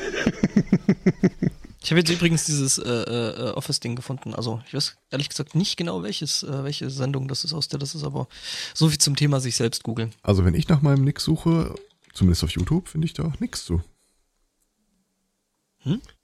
Ich 1.81 1.91
habe 1.91 2.01
jetzt 2.01 2.11
übrigens 2.11 2.43
dieses 2.45 2.77
äh, 2.77 2.89
äh, 2.89 3.51
Office-Ding 3.51 3.95
gefunden. 3.95 4.35
Also 4.35 4.61
ich 4.67 4.73
weiß 4.73 4.97
ehrlich 5.11 5.29
gesagt 5.29 5.55
nicht 5.55 5.77
genau, 5.77 6.03
welches, 6.03 6.43
äh, 6.43 6.63
welche 6.65 6.89
Sendung 6.89 7.29
das 7.29 7.45
ist, 7.45 7.53
aus 7.53 7.69
der 7.69 7.79
das 7.79 7.95
ist, 7.95 8.03
aber 8.03 8.27
so 8.73 8.89
viel 8.89 8.97
zum 8.97 9.15
Thema 9.15 9.39
sich 9.39 9.55
selbst 9.55 9.83
googeln. 9.83 10.11
Also 10.21 10.43
wenn 10.43 10.55
ich 10.55 10.67
nach 10.67 10.81
meinem 10.81 11.05
Nick 11.05 11.21
suche, 11.21 11.73
zumindest 12.13 12.43
auf 12.43 12.51
YouTube, 12.51 12.89
finde 12.89 13.05
ich 13.05 13.13
da 13.13 13.31
nichts 13.39 13.63
zu. 13.63 13.81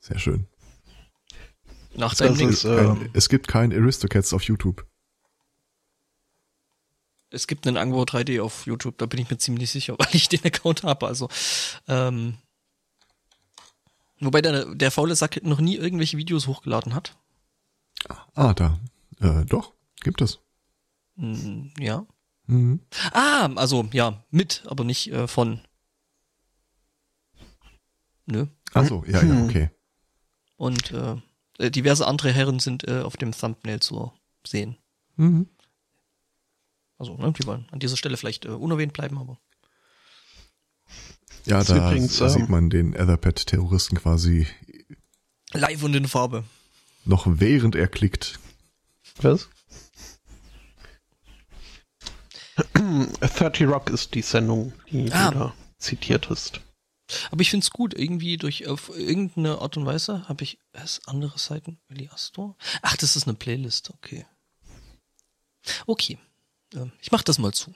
Sehr 0.02 0.20
schön. 0.20 0.46
Nach 1.98 2.14
deinem 2.14 2.36
Link. 2.36 2.52
ist, 2.52 2.66
äh, 2.66 2.76
Kein, 2.76 3.10
es 3.14 3.30
gibt 3.30 3.48
kein 3.48 3.72
Aristocats 3.72 4.34
auf 4.34 4.44
YouTube. 4.44 4.86
Es 7.30 7.48
gibt 7.48 7.68
einen 7.68 7.78
Angbo 7.78 8.04
3D 8.04 8.42
auf 8.42 8.66
YouTube, 8.66 8.98
da 8.98 9.06
bin 9.06 9.20
ich 9.20 9.30
mir 9.30 9.38
ziemlich 9.38 9.72
sicher, 9.72 9.96
weil 10.00 10.08
ich 10.12 10.30
den 10.30 10.44
Account 10.46 10.84
habe. 10.84 11.08
Also, 11.08 11.30
ähm, 11.88 12.38
wobei 14.20 14.42
der, 14.42 14.74
der 14.76 14.92
faule 14.92 15.16
Sack 15.16 15.44
noch 15.44 15.60
nie 15.60 15.76
irgendwelche 15.76 16.18
Videos 16.18 16.48
hochgeladen 16.48 16.94
hat. 16.94 17.18
Ah, 18.36 18.54
da. 18.54 18.80
Äh, 19.20 19.46
doch, 19.46 19.74
gibt 20.02 20.22
es. 20.22 20.40
Hm, 21.18 21.72
ja. 21.80 22.06
Mhm. 22.48 22.82
Ah, 23.12 23.50
also 23.56 23.90
ja, 23.92 24.24
mit, 24.30 24.64
aber 24.68 24.84
nicht 24.84 25.12
äh, 25.12 25.28
von. 25.28 25.62
Nö. 28.28 28.48
Achso, 28.74 29.04
ja, 29.08 29.24
ja, 29.24 29.44
okay. 29.44 29.70
Und 30.58 30.92
äh, 30.92 31.16
äh, 31.58 31.72
diverse 31.72 32.06
andere 32.08 32.32
Herren 32.32 32.60
sind 32.60 32.88
äh, 32.88 33.02
auf 33.02 33.18
dem 33.18 33.32
Thumbnail 33.32 33.80
zu 33.80 34.12
sehen. 34.46 34.78
Mhm. 35.16 35.48
Also, 36.98 37.16
ne, 37.18 37.32
die 37.34 37.46
wollen 37.46 37.68
an 37.72 37.80
dieser 37.80 37.98
Stelle 37.98 38.18
vielleicht 38.18 38.46
äh, 38.46 38.50
unerwähnt 38.50 38.94
bleiben, 38.94 39.18
aber. 39.18 39.38
Ja, 41.46 41.64
da 41.64 41.76
übrigens, 41.90 42.20
ähm, 42.22 42.30
sieht 42.30 42.50
man 42.50 42.70
den 42.70 42.94
Etherpad-Terroristen 42.94 43.98
quasi 44.00 44.48
Live 45.54 45.84
und 45.84 45.96
in 45.96 46.08
Farbe. 46.08 46.44
noch 47.06 47.26
während 47.28 47.76
er 47.76 47.88
klickt. 47.88 48.40
Was? 49.22 49.48
30 53.20 53.68
Rock 53.68 53.90
ist 53.90 54.14
die 54.16 54.22
Sendung, 54.22 54.74
die 54.90 55.12
Ah. 55.12 55.32
du 55.32 55.38
da 55.40 55.54
zitiert 55.78 56.30
hast. 56.30 56.62
Aber 57.32 57.42
ich 57.42 57.52
find's 57.52 57.70
gut, 57.70 57.94
irgendwie 57.94 58.38
durch 58.38 58.68
auf 58.68 58.90
irgendeine 58.90 59.60
Art 59.60 59.78
und 59.78 59.86
Weise 59.86 60.28
habe 60.28 60.44
ich 60.44 60.60
es 60.72 61.02
andere 61.06 61.38
Seiten. 61.38 61.80
Willi 61.88 62.10
Astor? 62.10 62.56
Ach, 62.82 62.98
das 62.98 63.16
ist 63.16 63.28
eine 63.28 63.36
Playlist, 63.36 63.92
okay. 63.92 64.26
Okay. 65.86 66.18
Ähm, 66.74 66.92
ich 67.02 67.12
mach 67.12 67.24
das 67.24 67.38
mal 67.38 67.54
zu. 67.54 67.74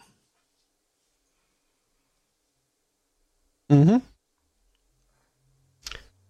Mhm. 3.69 4.01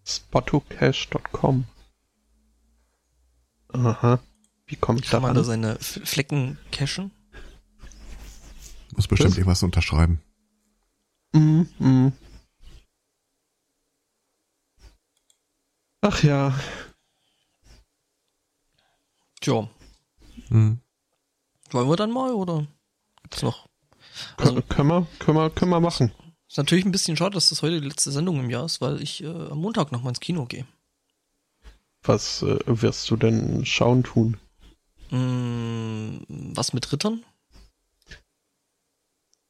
Spotocash.com. 0.05 1.65
Aha. 3.69 4.19
Wie 4.65 4.75
komme 4.75 4.99
ich 4.99 5.05
da 5.05 5.11
Kann 5.11 5.21
man 5.21 5.35
da 5.35 5.43
seine 5.43 5.77
Flecken 5.79 6.57
cachen? 6.71 7.11
Muss 8.95 9.07
bestimmt 9.07 9.31
Was? 9.31 9.37
irgendwas 9.37 9.63
unterschreiben. 9.63 10.21
Mhm, 11.33 11.69
mhm. 11.79 12.13
Ach 16.01 16.23
ja. 16.23 16.57
Tja, 19.41 19.69
Mhm. 20.49 20.79
wollen 21.71 21.89
wir 21.89 21.95
dann 21.95 22.11
mal 22.11 22.33
oder 22.33 22.67
gibt's 23.23 23.41
noch? 23.41 23.67
Also, 24.37 24.53
Kön- 24.57 24.67
können, 24.67 24.89
wir, 24.89 25.07
können, 25.19 25.37
wir, 25.37 25.49
können 25.49 25.71
wir 25.71 25.79
machen. 25.79 26.11
ist 26.47 26.57
natürlich 26.57 26.85
ein 26.85 26.91
bisschen 26.91 27.15
schade, 27.15 27.35
dass 27.35 27.49
das 27.49 27.61
heute 27.61 27.79
die 27.79 27.87
letzte 27.87 28.11
Sendung 28.11 28.39
im 28.39 28.49
Jahr 28.49 28.65
ist, 28.65 28.81
weil 28.81 29.01
ich 29.01 29.23
äh, 29.23 29.27
am 29.27 29.59
Montag 29.59 29.91
noch 29.91 30.01
mal 30.01 30.09
ins 30.09 30.19
Kino 30.19 30.45
gehe. 30.45 30.65
Was 32.03 32.41
äh, 32.41 32.59
wirst 32.65 33.09
du 33.11 33.17
denn 33.17 33.65
schauen 33.65 34.03
tun? 34.03 34.37
Mm, 35.11 36.23
was 36.55 36.73
mit 36.73 36.91
Rittern? 36.91 37.23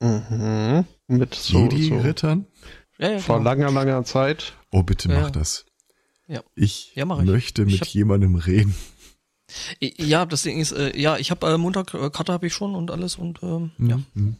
Mhm. 0.02 0.86
Mit 1.08 1.36
so, 1.36 1.54
so 1.54 1.60
Jedi-Rittern? 1.76 2.46
Ja, 2.98 3.12
ja, 3.12 3.20
vor 3.20 3.38
genau. 3.38 3.50
langer, 3.50 3.72
langer 3.72 4.04
Zeit. 4.04 4.54
Oh, 4.72 4.84
bitte 4.84 5.10
Ja, 5.10 5.22
mach 5.22 5.32
das. 5.32 5.66
Ja. 6.30 6.42
Ich, 6.56 6.92
Ja, 6.96 7.04
ich. 7.20 7.26
möchte 7.26 7.64
Ich 7.64 7.72
mit 7.72 7.82
hab- 7.82 7.88
jemandem 7.90 8.36
reden. 8.36 8.76
Ja, 9.82 10.26
das 10.28 10.44
Ding 10.44 10.60
ist, 10.60 10.72
äh, 10.74 10.96
ja, 10.96 11.18
ich 11.18 11.32
habe 11.32 11.48
äh, 11.48 11.58
Montag 11.58 11.94
äh, 11.96 12.10
Karte 12.12 12.32
habe 12.34 12.46
ich 12.48 12.54
schon 12.54 12.76
und 12.76 12.92
alles 12.92 13.16
und 13.16 13.42
ähm, 13.42 13.72
ja. 13.80 14.00
Mhm. 14.14 14.36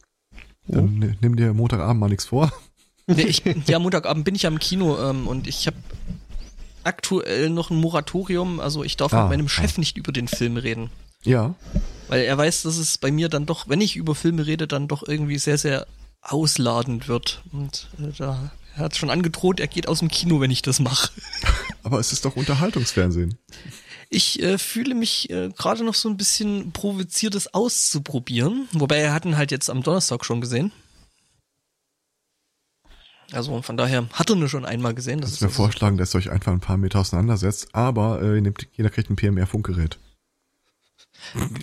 Dann 0.68 1.00
ni- 1.00 1.16
nimm 1.20 1.36
dir 1.36 1.52
Montagabend 1.54 2.00
mal 2.00 2.10
nichts 2.10 2.26
vor. 2.26 2.54
Nee, 3.08 3.24
ich, 3.24 3.42
ja, 3.68 3.80
Montagabend 3.80 4.24
bin 4.24 4.36
ich 4.36 4.46
am 4.46 4.60
Kino 4.60 5.00
ähm, 5.02 5.28
und 5.28 5.48
ich 5.48 5.66
habe 5.66 5.78
aktuell 6.84 7.50
noch 7.50 7.72
ein 7.72 7.78
Moratorium, 7.78 8.60
also 8.60 8.84
ich 8.84 8.98
darf 8.98 9.14
Ah, 9.14 9.24
mit 9.24 9.32
meinem 9.32 9.46
ah. 9.48 9.50
Chef 9.50 9.78
nicht 9.80 9.98
über 9.98 10.12
den 10.12 10.28
Film 10.28 10.58
reden. 10.58 10.92
Ja. 11.24 11.56
Weil 12.08 12.22
er 12.24 12.38
weiß, 12.38 12.62
dass 12.64 12.78
es 12.78 12.98
bei 13.00 13.12
mir 13.12 13.30
dann 13.30 13.46
doch, 13.48 13.68
wenn 13.68 13.82
ich 13.82 13.96
über 13.96 14.14
Filme 14.16 14.46
rede, 14.46 14.68
dann 14.68 14.88
doch 14.88 15.02
irgendwie 15.08 15.40
sehr, 15.40 15.58
sehr 15.58 15.88
ausladend 16.22 17.08
wird. 17.08 17.44
Und 17.52 17.88
äh, 18.00 18.12
da 18.18 18.52
er 18.76 18.84
hat 18.86 18.96
schon 18.96 19.10
angedroht, 19.10 19.60
er 19.60 19.68
geht 19.68 19.88
aus 19.88 20.00
dem 20.00 20.10
Kino, 20.10 20.40
wenn 20.40 20.52
ich 20.52 20.62
das 20.62 20.80
mache. 20.80 21.12
Aber 21.84 22.00
es 22.00 22.12
ist 22.14 22.26
doch 22.26 22.36
Unterhaltungsfernsehen. 22.36 23.38
Ich 24.10 24.42
äh, 24.42 24.58
fühle 24.58 24.96
mich 24.96 25.30
äh, 25.30 25.50
gerade 25.50 25.84
noch 25.84 25.94
so 25.94 26.10
ein 26.10 26.18
bisschen 26.18 26.72
provoziert, 26.72 27.36
das 27.36 27.54
auszuprobieren. 27.54 28.68
Wobei 28.72 28.98
er 28.98 29.14
hatten 29.14 29.38
halt 29.38 29.52
jetzt 29.52 29.70
am 29.70 29.84
Donnerstag 29.84 30.26
schon 30.26 30.42
gesehen. 30.42 30.72
Also 33.32 33.62
von 33.62 33.78
daher 33.78 34.10
hat 34.14 34.30
er 34.30 34.36
nur 34.36 34.50
schon 34.50 34.66
einmal 34.66 34.96
gesehen. 34.96 35.22
Das 35.22 35.30
Kannst 35.32 35.42
mir 35.42 35.48
also- 35.50 35.64
vorschlagen, 35.64 35.98
dass 35.98 36.16
ihr 36.16 36.18
euch 36.18 36.32
einfach 36.32 36.52
ein 36.52 36.60
paar 36.60 36.78
Meter 36.78 37.00
auseinandersetzt, 37.00 37.70
aber 37.74 38.22
äh, 38.22 38.42
nehmt, 38.42 38.68
jeder 38.74 38.90
kriegt 38.90 39.10
ein 39.10 39.16
PMR-Funkgerät. 39.16 40.00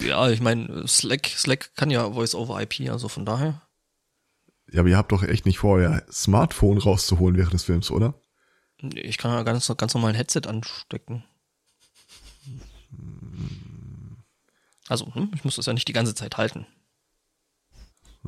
Ja, 0.01 0.29
ich 0.31 0.41
meine, 0.41 0.87
Slack, 0.87 1.27
Slack 1.27 1.75
kann 1.75 1.91
ja 1.91 2.13
Voice-over-IP, 2.13 2.91
also 2.91 3.09
von 3.09 3.25
daher. 3.25 3.63
Ja, 4.73 4.81
aber 4.81 4.89
ihr 4.89 4.97
habt 4.97 5.13
doch 5.13 5.23
echt 5.23 5.47
nicht 5.47 5.59
vor, 5.59 5.77
euer 5.77 6.03
Smartphone 6.11 6.79
rauszuholen 6.79 7.37
während 7.37 7.53
des 7.53 7.65
Films, 7.65 7.91
oder? 7.91 8.15
Ich 8.79 9.19
kann 9.19 9.33
ja 9.33 9.43
ganz, 9.43 9.73
ganz 9.77 9.95
normal 9.95 10.11
ein 10.11 10.17
Headset 10.17 10.43
anstecken. 10.47 11.25
Also, 14.89 15.15
hm, 15.15 15.31
ich 15.35 15.45
muss 15.45 15.57
das 15.57 15.67
ja 15.67 15.73
nicht 15.73 15.89
die 15.89 15.93
ganze 15.93 16.15
Zeit 16.15 16.37
halten. 16.37 16.67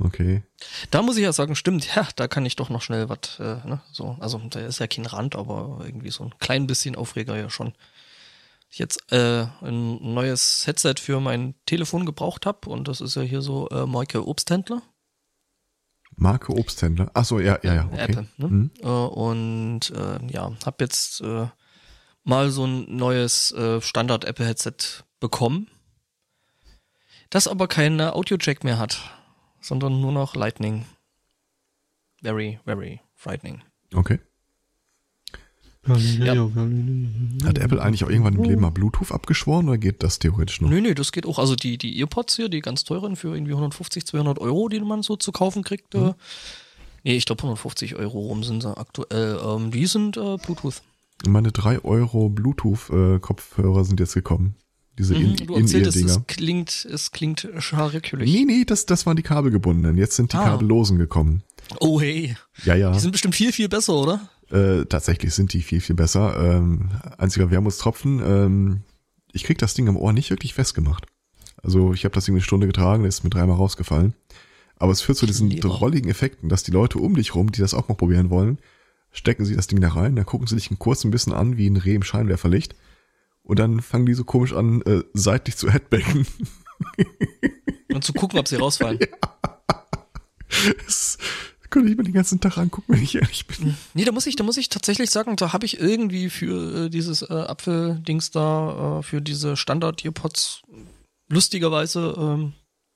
Okay. 0.00 0.42
Da 0.90 1.02
muss 1.02 1.16
ich 1.16 1.24
ja 1.24 1.32
sagen, 1.32 1.56
stimmt, 1.56 1.94
ja, 1.96 2.06
da 2.16 2.28
kann 2.28 2.46
ich 2.46 2.56
doch 2.56 2.70
noch 2.70 2.82
schnell 2.82 3.08
was, 3.08 3.38
äh, 3.40 3.66
ne, 3.66 3.80
so, 3.90 4.16
also 4.20 4.38
da 4.50 4.60
ist 4.60 4.78
ja 4.78 4.86
kein 4.86 5.06
Rand, 5.06 5.34
aber 5.34 5.80
irgendwie 5.84 6.10
so 6.10 6.24
ein 6.24 6.34
klein 6.38 6.66
bisschen 6.66 6.94
Aufreger 6.94 7.36
ja 7.36 7.50
schon. 7.50 7.74
Ich 8.70 8.78
jetzt 8.78 9.12
äh, 9.12 9.46
ein 9.62 10.14
neues 10.14 10.66
Headset 10.66 10.94
für 11.00 11.20
mein 11.20 11.54
Telefon 11.66 12.06
gebraucht 12.06 12.46
habe 12.46 12.68
und 12.68 12.86
das 12.86 13.00
ist 13.00 13.16
ja 13.16 13.22
hier 13.22 13.42
so 13.42 13.68
äh, 13.70 13.86
Marke 13.86 14.26
Obsthändler. 14.26 14.82
Marke 16.18 16.52
Obsthändler. 16.52 17.10
Ach 17.14 17.24
so, 17.24 17.38
ja, 17.40 17.58
ja, 17.62 17.74
ja. 17.74 17.86
Okay. 17.86 18.00
Apple. 18.00 18.26
Ne? 18.36 18.48
Mhm. 18.48 18.70
Äh, 18.80 18.86
und 18.86 19.90
äh, 19.90 20.26
ja, 20.26 20.52
habe 20.64 20.76
jetzt 20.80 21.20
äh, 21.20 21.46
mal 22.24 22.50
so 22.50 22.66
ein 22.66 22.94
neues 22.94 23.52
äh, 23.52 23.80
Standard-Apple-Headset 23.80 25.04
bekommen, 25.20 25.68
das 27.30 27.48
aber 27.48 27.68
keinen 27.68 28.00
Audio-Jack 28.00 28.64
mehr 28.64 28.78
hat, 28.78 29.00
sondern 29.60 30.00
nur 30.00 30.12
noch 30.12 30.34
Lightning. 30.34 30.84
Very, 32.22 32.58
very 32.64 33.00
frightening. 33.14 33.62
Okay. 33.94 34.18
Galileo, 35.88 36.48
Galileo. 36.50 37.08
Hat 37.44 37.58
Apple 37.58 37.82
eigentlich 37.82 38.04
auch 38.04 38.10
irgendwann 38.10 38.34
im 38.36 38.44
Leben 38.44 38.60
mal 38.62 38.70
Bluetooth 38.70 39.10
abgeschworen 39.12 39.68
oder 39.68 39.78
geht 39.78 40.02
das 40.02 40.18
theoretisch 40.18 40.60
noch? 40.60 40.68
Nö, 40.70 40.80
nö, 40.80 40.94
das 40.94 41.10
geht 41.12 41.26
auch. 41.26 41.38
Also 41.38 41.56
die, 41.56 41.78
die 41.78 41.98
Earpods 42.00 42.36
hier, 42.36 42.48
die 42.48 42.60
ganz 42.60 42.84
teuren 42.84 43.16
für 43.16 43.34
irgendwie 43.34 43.52
150, 43.52 44.06
200 44.06 44.38
Euro, 44.38 44.68
die 44.68 44.80
man 44.80 45.02
so 45.02 45.16
zu 45.16 45.32
kaufen 45.32 45.64
kriegt. 45.64 45.94
Äh, 45.94 46.12
nee, 47.04 47.16
ich 47.16 47.24
glaube 47.26 47.42
150 47.42 47.96
Euro 47.96 48.18
rum 48.20 48.44
sind 48.44 48.62
sie 48.62 48.76
aktuell. 48.76 49.38
Ähm, 49.44 49.70
die 49.70 49.86
sind 49.86 50.16
äh, 50.16 50.36
Bluetooth. 50.36 50.82
Meine 51.26 51.50
3 51.50 51.80
Euro 51.84 52.28
Bluetooth-Kopfhörer 52.28 53.84
sind 53.84 54.00
jetzt 54.00 54.14
gekommen. 54.14 54.54
Diese 54.98 55.14
Mhm, 55.14 55.20
in 55.36 55.36
du 55.46 55.54
erzählst, 55.54 55.96
in 55.96 56.06
es 56.06 56.26
klingt, 56.26 56.84
es 56.92 57.12
klingt 57.12 57.48
scharrückelig. 57.58 58.28
Nee, 58.32 58.44
nee, 58.44 58.64
das, 58.64 58.84
das 58.86 59.06
waren 59.06 59.16
die 59.16 59.22
kabelgebundenen. 59.22 59.96
Jetzt 59.96 60.16
sind 60.16 60.32
die 60.32 60.36
Ah. 60.36 60.44
kabellosen 60.44 60.98
gekommen. 60.98 61.42
Oh 61.80 62.00
hey, 62.00 62.34
Ja, 62.64 62.74
ja. 62.74 62.90
die 62.92 62.98
sind 62.98 63.12
bestimmt 63.12 63.34
viel, 63.36 63.52
viel 63.52 63.68
besser, 63.68 63.94
oder? 63.94 64.28
Äh, 64.50 64.86
tatsächlich 64.86 65.34
sind 65.34 65.52
die 65.52 65.62
viel, 65.62 65.80
viel 65.80 65.96
besser. 65.96 66.36
Ähm, 66.40 66.90
einziger 67.18 67.50
Wermutstropfen, 67.50 68.22
ähm, 68.24 68.80
ich 69.32 69.44
krieg 69.44 69.58
das 69.58 69.74
Ding 69.74 69.88
am 69.88 69.96
Ohr 69.96 70.12
nicht 70.12 70.30
wirklich 70.30 70.54
festgemacht. 70.54 71.06
Also 71.62 71.92
ich 71.92 72.04
habe 72.04 72.14
das 72.14 72.24
Ding 72.24 72.34
eine 72.34 72.42
Stunde 72.42 72.66
getragen, 72.66 73.04
das 73.04 73.16
ist 73.16 73.24
mir 73.24 73.30
dreimal 73.30 73.56
rausgefallen. 73.56 74.14
Aber 74.76 74.92
es 74.92 75.02
führt 75.02 75.18
zu 75.18 75.26
diesen 75.26 75.50
drolligen 75.50 76.10
Effekten, 76.10 76.48
dass 76.48 76.62
die 76.62 76.70
Leute 76.70 76.98
um 76.98 77.14
dich 77.14 77.34
rum, 77.34 77.52
die 77.52 77.60
das 77.60 77.74
auch 77.74 77.88
mal 77.88 77.94
probieren 77.94 78.30
wollen, 78.30 78.58
stecken 79.10 79.44
sie 79.44 79.56
das 79.56 79.66
Ding 79.66 79.80
da 79.80 79.88
rein, 79.88 80.16
dann 80.16 80.26
gucken 80.26 80.46
sie 80.46 80.54
dich 80.54 80.70
kurz 80.78 81.04
ein 81.04 81.10
bisschen 81.10 81.32
an, 81.32 81.56
wie 81.56 81.68
ein 81.68 81.76
Reh 81.76 81.94
im 81.94 82.02
Scheinwerferlicht. 82.02 82.74
Und 83.42 83.58
dann 83.58 83.80
fangen 83.80 84.06
die 84.06 84.14
so 84.14 84.24
komisch 84.24 84.52
an, 84.52 84.82
äh, 84.82 85.02
seitlich 85.14 85.56
zu 85.56 85.70
headbacken. 85.70 86.26
Und 87.92 88.04
zu 88.04 88.12
gucken, 88.12 88.38
ob 88.38 88.46
sie 88.48 88.56
rausfallen. 88.56 88.98
Das 90.84 91.18
könnte 91.70 91.90
ich 91.90 91.96
mir 91.96 92.04
den 92.04 92.12
ganzen 92.14 92.40
Tag 92.40 92.56
angucken, 92.58 92.92
wenn 92.94 93.02
ich 93.02 93.14
ehrlich 93.14 93.46
bin. 93.46 93.74
Nee, 93.94 94.04
da 94.04 94.12
muss 94.12 94.26
ich, 94.26 94.36
da 94.36 94.44
muss 94.44 94.56
ich 94.56 94.68
tatsächlich 94.68 95.10
sagen, 95.10 95.36
da 95.36 95.52
habe 95.52 95.66
ich 95.66 95.80
irgendwie 95.80 96.30
für 96.30 96.86
äh, 96.86 96.90
dieses 96.90 97.22
äh, 97.22 97.32
Apfeldings 97.32 98.30
da, 98.30 98.98
äh, 98.98 99.02
für 99.02 99.20
diese 99.20 99.56
Standard-Earpods 99.56 100.62
lustigerweise 101.28 102.14
ähm, 102.18 102.52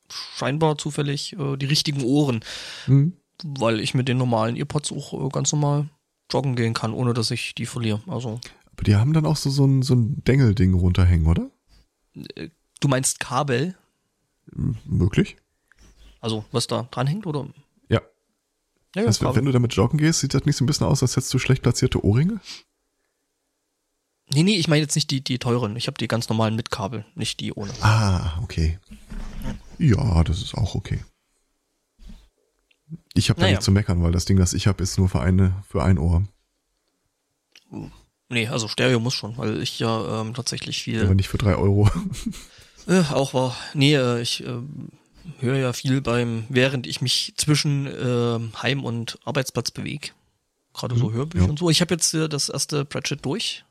scheinbar 0.09 0.79
zufällig 0.79 1.35
äh, 1.39 1.57
die 1.57 1.67
richtigen 1.67 2.03
Ohren, 2.05 2.41
Hm. 2.87 3.13
weil 3.45 3.81
ich 3.81 3.95
mit 3.95 4.09
den 4.09 4.19
normalen 4.19 4.57
Earpods 4.57 4.93
auch 4.93 5.27
äh, 5.27 5.29
ganz 5.31 5.53
normal 5.53 5.89
joggen 6.31 6.57
gehen 6.57 6.75
kann, 6.75 6.95
ohne 6.95 7.13
dass 7.15 7.31
ich 7.31 7.55
die 7.55 7.67
verliere. 7.67 8.01
Also 8.07 8.41
Aber 8.73 8.85
die 8.85 8.97
haben 8.97 9.13
dann 9.13 9.27
auch 9.27 9.37
so, 9.37 9.51
so 9.51 9.67
ein, 9.67 9.83
so 9.83 9.95
ein 9.95 10.23
Dengelding 10.25 10.75
runterhängen, 10.75 11.27
oder? 11.27 11.51
Du 12.81 12.89
meinst 12.89 13.21
Kabel? 13.21 13.75
M 14.55 14.77
möglich? 14.85 15.37
Also, 16.21 16.45
was 16.53 16.67
da 16.67 16.87
dranhängt, 16.91 17.27
oder? 17.27 17.49
Ja. 18.95 19.05
Also, 19.07 19.35
wenn 19.35 19.45
du 19.45 19.53
damit 19.53 19.75
joggen 19.75 19.99
gehst, 19.99 20.21
sieht 20.21 20.35
das 20.35 20.45
nicht 20.45 20.57
so 20.57 20.65
ein 20.65 20.67
bisschen 20.67 20.87
aus, 20.87 21.03
als 21.03 21.17
hättest 21.17 21.33
du 21.33 21.39
schlecht 21.39 21.63
platzierte 21.63 22.05
Ohrringe? 22.05 22.41
Nee, 24.35 24.43
nee, 24.43 24.57
ich 24.57 24.69
meine 24.69 24.83
jetzt 24.83 24.95
nicht 24.95 25.11
die, 25.11 25.23
die 25.23 25.39
teuren. 25.39 25.77
Ich 25.77 25.87
habe 25.87 25.99
die 25.99 26.09
ganz 26.09 26.29
normalen 26.29 26.57
mit 26.57 26.71
Kabel, 26.71 27.05
nicht 27.15 27.41
die 27.41 27.53
ohne. 27.53 27.73
Ah, 27.81 28.39
okay. 28.43 28.79
Ja, 29.79 30.23
das 30.25 30.41
ist 30.43 30.55
auch 30.55 30.75
okay. 30.75 31.01
Ich 33.15 33.31
habe 33.31 33.41
da 33.41 33.47
Naja. 33.47 33.57
nicht 33.57 33.65
zu 33.65 33.73
meckern, 33.73 34.03
weil 34.03 34.13
das 34.13 34.25
Ding, 34.25 34.39
das 34.39 34.55
ich 34.55 34.67
habe, 34.67 34.83
ist 34.83 34.99
nur 34.99 35.09
für 35.09 35.21
eine, 35.21 35.63
für 35.69 35.83
ein 35.83 35.99
Ohr. 35.99 36.25
Nee, 38.29 38.49
also 38.49 38.69
Stereo 38.69 39.01
muss 39.01 39.15
schon, 39.15 39.37
weil 39.37 39.63
ich 39.63 39.79
ja 39.79 40.21
ähm, 40.21 40.35
tatsächlich 40.35 40.83
viel 40.83 41.03
Aber 41.05 41.15
nicht 41.15 41.29
für 41.29 41.39
drei 41.39 41.57
Euro. 41.57 41.89
Äh, 42.89 43.03
auch 43.13 43.33
war. 43.33 43.57
Nee, 43.75 43.95
äh, 43.95 44.21
ich 44.21 44.43
ähm, 44.43 44.89
höre 45.41 45.57
ja 45.59 45.73
viel 45.73 46.01
beim, 46.01 46.45
während 46.49 46.87
ich 46.87 47.01
mich 47.01 47.35
zwischen 47.37 47.87
ähm, 47.87 48.53
Heim 48.63 48.85
und 48.85 49.19
Arbeitsplatz 49.25 49.71
bewege. 49.71 50.11
Gerade 50.75 50.97
so 50.97 51.11
Mhm, 51.11 51.15
Hörbücher 51.15 51.45
ja. 51.45 51.51
und 51.51 51.59
so. 51.59 51.71
Ich 51.71 51.81
habe 51.81 51.95
jetzt 51.95 52.15
äh, 52.15 52.29
das 52.29 52.49
erste 52.49 52.85
Pratchett 52.85 53.25
durch. 53.25 53.65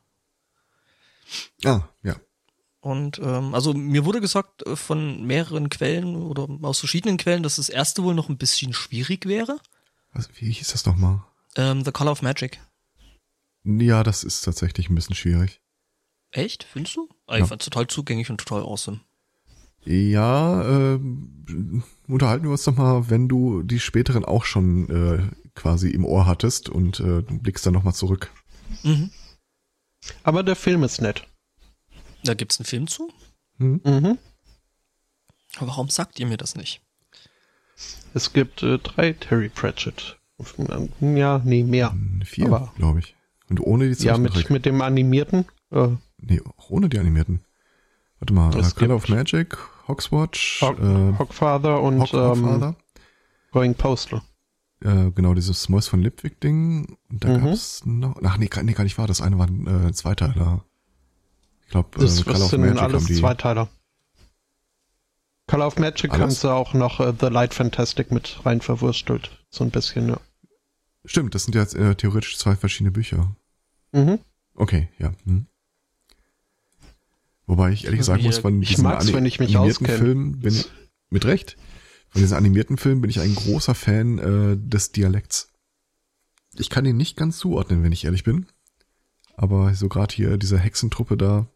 ah, 1.64 1.82
ja. 2.02 2.16
Und 2.80 3.18
ähm, 3.20 3.54
also 3.54 3.74
mir 3.74 4.04
wurde 4.04 4.20
gesagt 4.20 4.66
äh, 4.66 4.74
von 4.76 5.24
mehreren 5.24 5.68
Quellen 5.68 6.16
oder 6.16 6.48
aus 6.62 6.80
verschiedenen 6.80 7.16
Quellen, 7.16 7.42
dass 7.44 7.56
das 7.56 7.68
erste 7.68 8.02
wohl 8.02 8.14
noch 8.14 8.28
ein 8.28 8.38
bisschen 8.38 8.72
schwierig 8.72 9.26
wäre. 9.26 9.58
Was, 10.12 10.28
wie 10.40 10.50
hieß 10.50 10.72
das 10.72 10.84
nochmal? 10.84 11.22
Ähm, 11.56 11.84
The 11.84 11.92
Color 11.92 12.12
of 12.12 12.22
Magic. 12.22 12.60
Ja, 13.64 14.02
das 14.02 14.24
ist 14.24 14.42
tatsächlich 14.42 14.88
ein 14.90 14.94
bisschen 14.96 15.14
schwierig. 15.14 15.60
Echt? 16.32 16.64
Findest 16.64 16.96
du? 16.96 17.08
Ah, 17.26 17.36
Ja. 17.36 17.42
Ich 17.44 17.48
fand's 17.48 17.64
total 17.64 17.86
zugänglich 17.86 18.30
und 18.30 18.38
total 18.38 18.62
awesome. 18.62 19.00
Ja, 19.84 20.62
ähm, 20.94 21.82
unterhalten 22.06 22.44
wir 22.44 22.50
uns 22.52 22.64
doch 22.64 22.76
mal, 22.76 23.10
wenn 23.10 23.28
du 23.28 23.62
die 23.62 23.80
späteren 23.80 24.24
auch 24.24 24.44
schon 24.44 24.88
äh, 24.88 25.50
quasi 25.54 25.90
im 25.90 26.04
Ohr 26.04 26.26
hattest 26.26 26.68
und 26.68 27.00
äh, 27.00 27.22
du 27.22 27.38
blickst 27.38 27.66
dann 27.66 27.74
nochmal 27.74 27.94
zurück. 27.94 28.30
Mhm. 28.84 29.10
Aber 30.22 30.42
der 30.42 30.56
Film 30.56 30.82
ist 30.84 31.00
nett. 31.00 31.26
Da 32.24 32.34
gibt's 32.34 32.58
einen 32.58 32.66
Film 32.66 32.86
zu. 32.86 33.10
Mhm. 33.58 33.80
Aber 35.56 35.66
warum 35.68 35.88
sagt 35.88 36.18
ihr 36.20 36.26
mir 36.26 36.36
das 36.36 36.54
nicht? 36.56 36.80
Es 38.14 38.32
gibt 38.32 38.62
äh, 38.62 38.78
drei 38.78 39.12
Terry 39.12 39.48
Pratchett. 39.48 40.18
Ja, 41.00 41.40
nee, 41.44 41.62
mehr. 41.62 41.96
Vier, 42.24 42.46
Aber- 42.46 42.72
glaube 42.76 43.00
ich. 43.00 43.14
Und 43.48 43.60
ohne 43.60 43.90
die 43.90 44.04
Ja, 44.04 44.16
mit, 44.16 44.48
mit 44.50 44.64
dem 44.64 44.80
animierten. 44.80 45.44
Äh, 45.70 45.88
Nee, 46.24 46.40
auch 46.56 46.70
ohne 46.70 46.88
die 46.88 46.98
animierten. 47.00 47.40
Warte 48.22 48.34
mal, 48.34 48.56
Es 48.56 48.76
Color 48.76 48.94
of 48.94 49.08
Magic, 49.08 49.58
Hogswatch, 49.88 50.62
Hog, 50.62 50.78
äh, 50.78 51.18
Hogfather 51.18 51.82
und 51.82 52.00
Hog, 52.00 52.14
ähm, 52.14 52.76
Going 53.50 53.74
Postal. 53.74 54.22
äh, 54.84 55.10
genau, 55.10 55.34
dieses 55.34 55.68
Mois 55.68 55.88
von 55.88 56.00
Lipwig-Ding. 56.00 56.96
Und 57.10 57.24
da 57.24 57.28
Mhm. 57.36 57.44
gab's 57.44 57.84
noch, 57.84 58.20
ach 58.22 58.38
nee, 58.38 58.48
nee, 58.62 58.72
gar 58.74 58.84
nicht 58.84 58.96
wahr, 58.96 59.08
das 59.08 59.20
eine 59.20 59.38
war 59.40 59.48
ein 59.48 59.88
äh, 59.88 59.92
Zweiteiler. 59.92 60.64
Ich 61.64 61.70
glaube, 61.70 61.98
äh, 61.98 62.02
Das, 62.02 62.22
Color 62.22 62.32
das 62.34 62.42
of 62.44 62.50
sind 62.50 62.60
Magic 62.60 62.80
alles 62.80 63.02
haben 63.02 63.06
die. 63.08 63.14
Zweiteiler. 63.20 63.68
Color 65.48 65.66
of 65.66 65.78
Magic 65.80 66.12
kannst 66.12 66.44
du 66.44 66.50
auch 66.50 66.74
noch 66.74 67.00
äh, 67.00 67.12
The 67.18 67.26
Light 67.26 67.54
Fantastic 67.54 68.12
mit 68.12 68.38
rein 68.46 68.60
verwurstelt. 68.60 69.32
So 69.50 69.64
ein 69.64 69.70
bisschen, 69.72 70.10
ja. 70.10 70.20
Stimmt, 71.06 71.34
das 71.34 71.42
sind 71.42 71.56
ja 71.56 71.62
jetzt, 71.62 71.74
äh, 71.74 71.96
theoretisch 71.96 72.38
zwei 72.38 72.54
verschiedene 72.54 72.92
Bücher. 72.92 73.34
Mhm. 73.90 74.20
Okay, 74.54 74.88
ja. 75.00 75.10
Hm. 75.24 75.46
Wobei 77.46 77.72
ich 77.72 77.84
ehrlich 77.84 78.04
sagen 78.04 78.22
muss, 78.22 78.38
von 78.38 78.60
diesen 78.60 78.84
mich 78.84 79.56
animierten. 79.56 79.86
Filmen 79.86 80.38
bin 80.40 80.54
ich, 80.54 80.70
mit 81.10 81.24
Recht, 81.24 81.56
von 82.08 82.20
diesen 82.20 82.36
animierten 82.36 82.76
Filmen 82.76 83.00
bin 83.00 83.10
ich 83.10 83.20
ein 83.20 83.34
großer 83.34 83.74
Fan 83.74 84.18
äh, 84.18 84.56
des 84.56 84.92
Dialekts. 84.92 85.50
Ich 86.54 86.70
kann 86.70 86.84
ihn 86.84 86.96
nicht 86.96 87.16
ganz 87.16 87.38
zuordnen, 87.38 87.82
wenn 87.82 87.92
ich 87.92 88.04
ehrlich 88.04 88.24
bin. 88.24 88.46
Aber 89.34 89.74
so 89.74 89.88
gerade 89.88 90.14
hier 90.14 90.36
diese 90.36 90.58
Hexentruppe 90.58 91.16
da, 91.16 91.48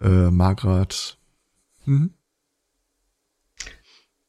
äh, 0.00 0.30
Margrat, 0.30 1.18
mhm. 1.84 2.14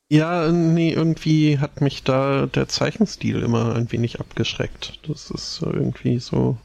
Ja, 0.10 0.52
nee, 0.52 0.94
irgendwie 0.94 1.58
hat 1.58 1.82
mich 1.82 2.04
da 2.04 2.46
der 2.46 2.68
Zeichenstil 2.68 3.42
immer 3.42 3.74
ein 3.74 3.92
wenig 3.92 4.20
abgeschreckt. 4.20 5.00
Das 5.08 5.32
ist 5.32 5.62
irgendwie 5.64 6.20
so 6.20 6.58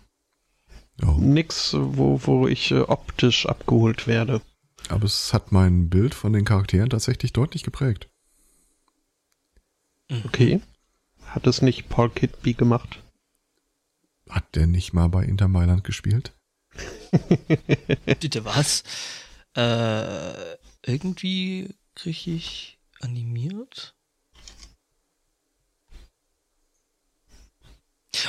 ja, 1.01 1.13
nix, 1.19 1.75
wo, 1.75 2.21
wo 2.25 2.49
ich 2.49 2.71
äh, 2.71 2.81
optisch 2.81 3.47
abgeholt 3.47 4.07
werde. 4.07 4.41
aber 4.89 5.05
es 5.05 5.33
hat 5.33 5.53
mein 5.53 5.89
Bild 5.89 6.15
von 6.15 6.33
den 6.33 6.45
Charakteren 6.45 6.91
tatsächlich 6.91 7.33
deutlich 7.33 7.63
geprägt. 7.63 8.09
Okay. 10.25 10.61
Hat 11.27 11.47
es 11.47 11.61
nicht 11.61 11.89
Paul 11.89 12.11
Kidby 12.11 12.55
gemacht? 12.55 13.03
Hat 14.31 14.55
der 14.55 14.67
nicht 14.67 14.93
mal 14.93 15.09
bei 15.09 15.25
Inter 15.25 15.49
Mailand 15.49 15.85
gespielt? 15.85 16.33
Bitte 18.07 18.45
was? 18.45 18.83
Äh, 19.55 20.57
irgendwie 20.87 21.75
kriege 21.95 22.31
ich 22.31 22.79
animiert. 23.01 23.95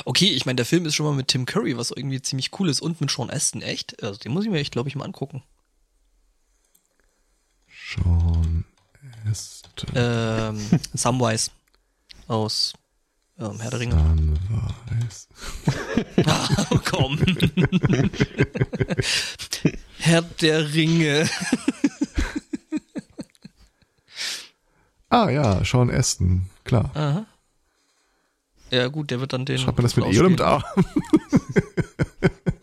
Okay, 0.04 0.26
ich 0.26 0.46
meine, 0.46 0.56
der 0.56 0.66
Film 0.66 0.84
ist 0.86 0.94
schon 0.94 1.06
mal 1.06 1.14
mit 1.14 1.28
Tim 1.28 1.46
Curry, 1.46 1.76
was 1.76 1.90
irgendwie 1.90 2.20
ziemlich 2.20 2.50
cool 2.58 2.68
ist, 2.68 2.80
und 2.80 3.00
mit 3.00 3.10
Sean 3.10 3.30
Aston, 3.30 3.62
echt? 3.62 4.02
Also 4.02 4.18
den 4.18 4.32
muss 4.32 4.44
ich 4.44 4.50
mir 4.50 4.58
echt, 4.58 4.72
glaube 4.72 4.88
ich, 4.88 4.96
mal 4.96 5.04
angucken. 5.04 5.42
Sean 7.94 8.64
Aston. 9.28 9.90
Ähm, 9.94 10.80
Samwise 10.92 11.50
aus 12.28 12.74
ähm, 13.38 13.58
Herr 13.58 13.70
der 13.70 13.80
Ringe. 13.80 13.96
Weiß. 14.86 15.28
Ah, 16.26 16.48
komm. 16.84 17.18
Herr 19.98 20.22
der 20.22 20.72
Ringe. 20.74 21.28
Ah 25.08 25.28
ja, 25.30 25.64
Sean 25.64 25.90
Aston, 25.90 26.50
klar. 26.64 26.90
Aha. 26.94 27.26
Ja, 28.70 28.88
gut, 28.88 29.10
der 29.10 29.20
wird 29.20 29.32
dann 29.32 29.44
den. 29.44 29.58
Schreibt 29.58 29.78
man 29.78 29.84
das 29.84 29.96
mit 29.96 30.06
E 30.06 30.18
oder 30.20 30.30
mit 30.30 30.40
A? 30.40 30.62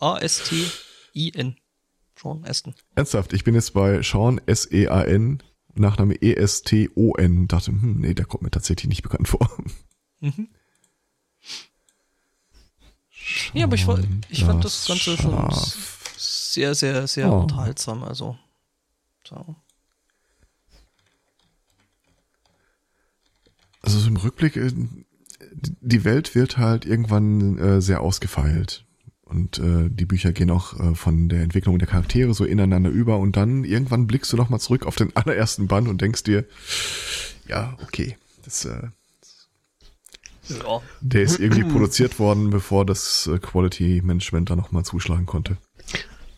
A-S-T-I-N. 0.00 1.56
Sean 2.20 2.44
Aston. 2.44 2.74
Ernsthaft, 2.94 3.32
ich 3.32 3.44
bin 3.44 3.54
jetzt 3.54 3.72
bei 3.74 4.02
Sean 4.02 4.40
S-E-A-N, 4.46 5.42
Nachname 5.74 6.14
E 6.14 6.32
E-S-T-O-N. 6.32 7.46
Dachte, 7.48 7.70
hm, 7.70 8.00
nee, 8.00 8.14
der 8.14 8.24
kommt 8.24 8.42
mir 8.42 8.50
tatsächlich 8.50 8.88
nicht 8.88 9.02
bekannt 9.02 9.28
vor. 9.28 9.48
Mhm. 10.20 10.48
Ja, 13.52 13.64
aber 13.64 13.74
ich, 13.74 13.86
ich 14.30 14.44
fand 14.44 14.64
das 14.64 14.86
Ganze 14.86 15.16
schon 15.16 15.30
Schaf. 15.32 16.14
sehr, 16.16 16.74
sehr, 16.74 17.06
sehr 17.06 17.30
Oh. 17.30 17.40
unterhaltsam. 17.40 18.02
Also. 18.02 18.36
So. 19.28 19.54
Also 23.82 23.98
so 24.00 24.08
im 24.08 24.16
Rückblick, 24.16 24.56
äh, 24.56 24.72
die 25.52 26.04
Welt 26.04 26.34
wird 26.34 26.58
halt 26.58 26.84
irgendwann 26.84 27.58
äh, 27.58 27.80
sehr 27.80 28.00
ausgefeilt. 28.00 28.84
Und 29.22 29.58
äh, 29.58 29.90
die 29.90 30.06
Bücher 30.06 30.32
gehen 30.32 30.50
auch 30.50 30.78
äh, 30.80 30.94
von 30.94 31.28
der 31.28 31.42
Entwicklung 31.42 31.78
der 31.78 31.86
Charaktere 31.88 32.32
so 32.32 32.44
ineinander 32.44 32.88
über 32.88 33.18
und 33.18 33.36
dann 33.36 33.64
irgendwann 33.64 34.06
blickst 34.06 34.32
du 34.32 34.36
nochmal 34.38 34.60
zurück 34.60 34.86
auf 34.86 34.96
den 34.96 35.14
allerersten 35.16 35.68
Band 35.68 35.88
und 35.88 36.00
denkst 36.00 36.22
dir, 36.24 36.44
ja, 37.46 37.76
okay, 37.82 38.16
das, 38.44 38.64
äh, 38.64 38.88
Ja. 40.48 40.80
der 41.02 41.22
ist 41.22 41.38
irgendwie 41.38 41.64
produziert 41.64 42.18
worden, 42.18 42.48
bevor 42.48 42.86
das 42.86 43.26
äh, 43.26 43.38
Quality 43.38 44.00
Management 44.02 44.48
da 44.48 44.56
nochmal 44.56 44.84
zuschlagen 44.84 45.26
konnte. 45.26 45.58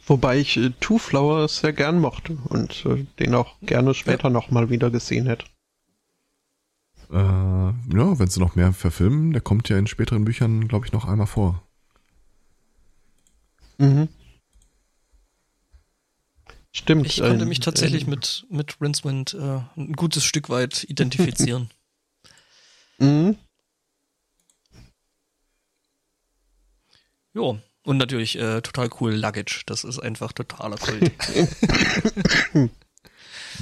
Wobei 0.06 0.38
ich 0.38 0.56
äh, 0.56 0.70
Two 0.80 0.98
Flower 0.98 1.46
sehr 1.46 1.72
gern 1.72 2.00
mochte 2.00 2.36
und 2.48 2.84
äh, 2.86 3.06
den 3.20 3.34
auch 3.36 3.54
gerne 3.62 3.94
später 3.94 4.30
noch 4.30 4.50
mal 4.50 4.68
wieder 4.68 4.90
gesehen 4.90 5.26
hätte. 5.26 5.46
Äh, 7.12 7.14
ja, 7.92 8.18
wenn 8.18 8.28
sie 8.28 8.40
noch 8.40 8.54
mehr 8.54 8.72
verfilmen, 8.72 9.32
der 9.32 9.40
kommt 9.40 9.68
ja 9.68 9.78
in 9.78 9.86
späteren 9.86 10.24
Büchern, 10.24 10.68
glaube 10.68 10.86
ich, 10.86 10.92
noch 10.92 11.06
einmal 11.06 11.26
vor. 11.26 11.62
Mhm. 13.78 14.08
Stimmt. 16.72 17.06
Ich 17.06 17.20
konnte 17.20 17.44
äh, 17.44 17.48
mich 17.48 17.60
tatsächlich 17.60 18.06
äh, 18.06 18.10
mit, 18.10 18.46
mit 18.48 18.80
Rincewind 18.80 19.34
äh, 19.34 19.60
ein 19.76 19.92
gutes 19.94 20.24
Stück 20.24 20.48
weit 20.48 20.84
identifizieren. 20.84 21.70
Mhm. 23.02 23.38
jo. 27.32 27.58
Und 27.82 27.96
natürlich 27.96 28.36
äh, 28.38 28.60
total 28.60 28.90
cool 29.00 29.14
Luggage. 29.14 29.62
Das 29.64 29.84
ist 29.84 29.98
einfach 29.98 30.32
totaler 30.32 30.76
Kult. 30.76 31.10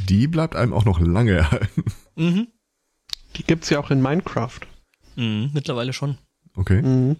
Die 0.09 0.27
bleibt 0.27 0.57
einem 0.57 0.73
auch 0.73 0.85
noch 0.85 0.99
lange 0.99 1.35
erhalten. 1.35 1.85
mhm. 2.17 2.49
Die 3.37 3.45
gibt's 3.45 3.71
ja 3.71 3.79
auch 3.79 3.91
in 3.91 4.03
Minecraft. 4.03 4.61
Mhm. 5.17 5.51
Mittlerweile 5.53 5.93
schon. 5.93 6.19
Okay. 6.57 6.83
Mhm. 6.83 7.17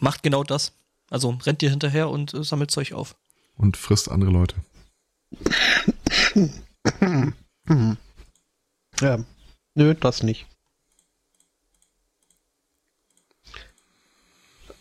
Macht 0.00 0.22
genau 0.22 0.42
das. 0.44 0.72
Also 1.10 1.30
rennt 1.44 1.60
dir 1.60 1.70
hinterher 1.70 2.08
und 2.08 2.32
äh, 2.34 2.42
sammelt 2.44 2.70
Zeug 2.70 2.92
auf. 2.92 3.16
Und 3.56 3.76
frisst 3.76 4.10
andere 4.10 4.30
Leute. 4.30 4.56
Ja. 9.00 9.18
Nö, 9.74 9.94
das 9.94 10.22
nicht. 10.22 10.46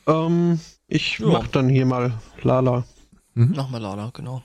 Ähm, 0.07 0.59
ich 0.87 1.19
Ja. 1.19 1.27
mach 1.27 1.47
dann 1.47 1.69
hier 1.69 1.85
mal 1.85 2.19
Lala. 2.41 2.85
Mach 3.33 3.69
mal 3.69 3.77
Lala, 3.81 4.11
genau. 4.13 4.43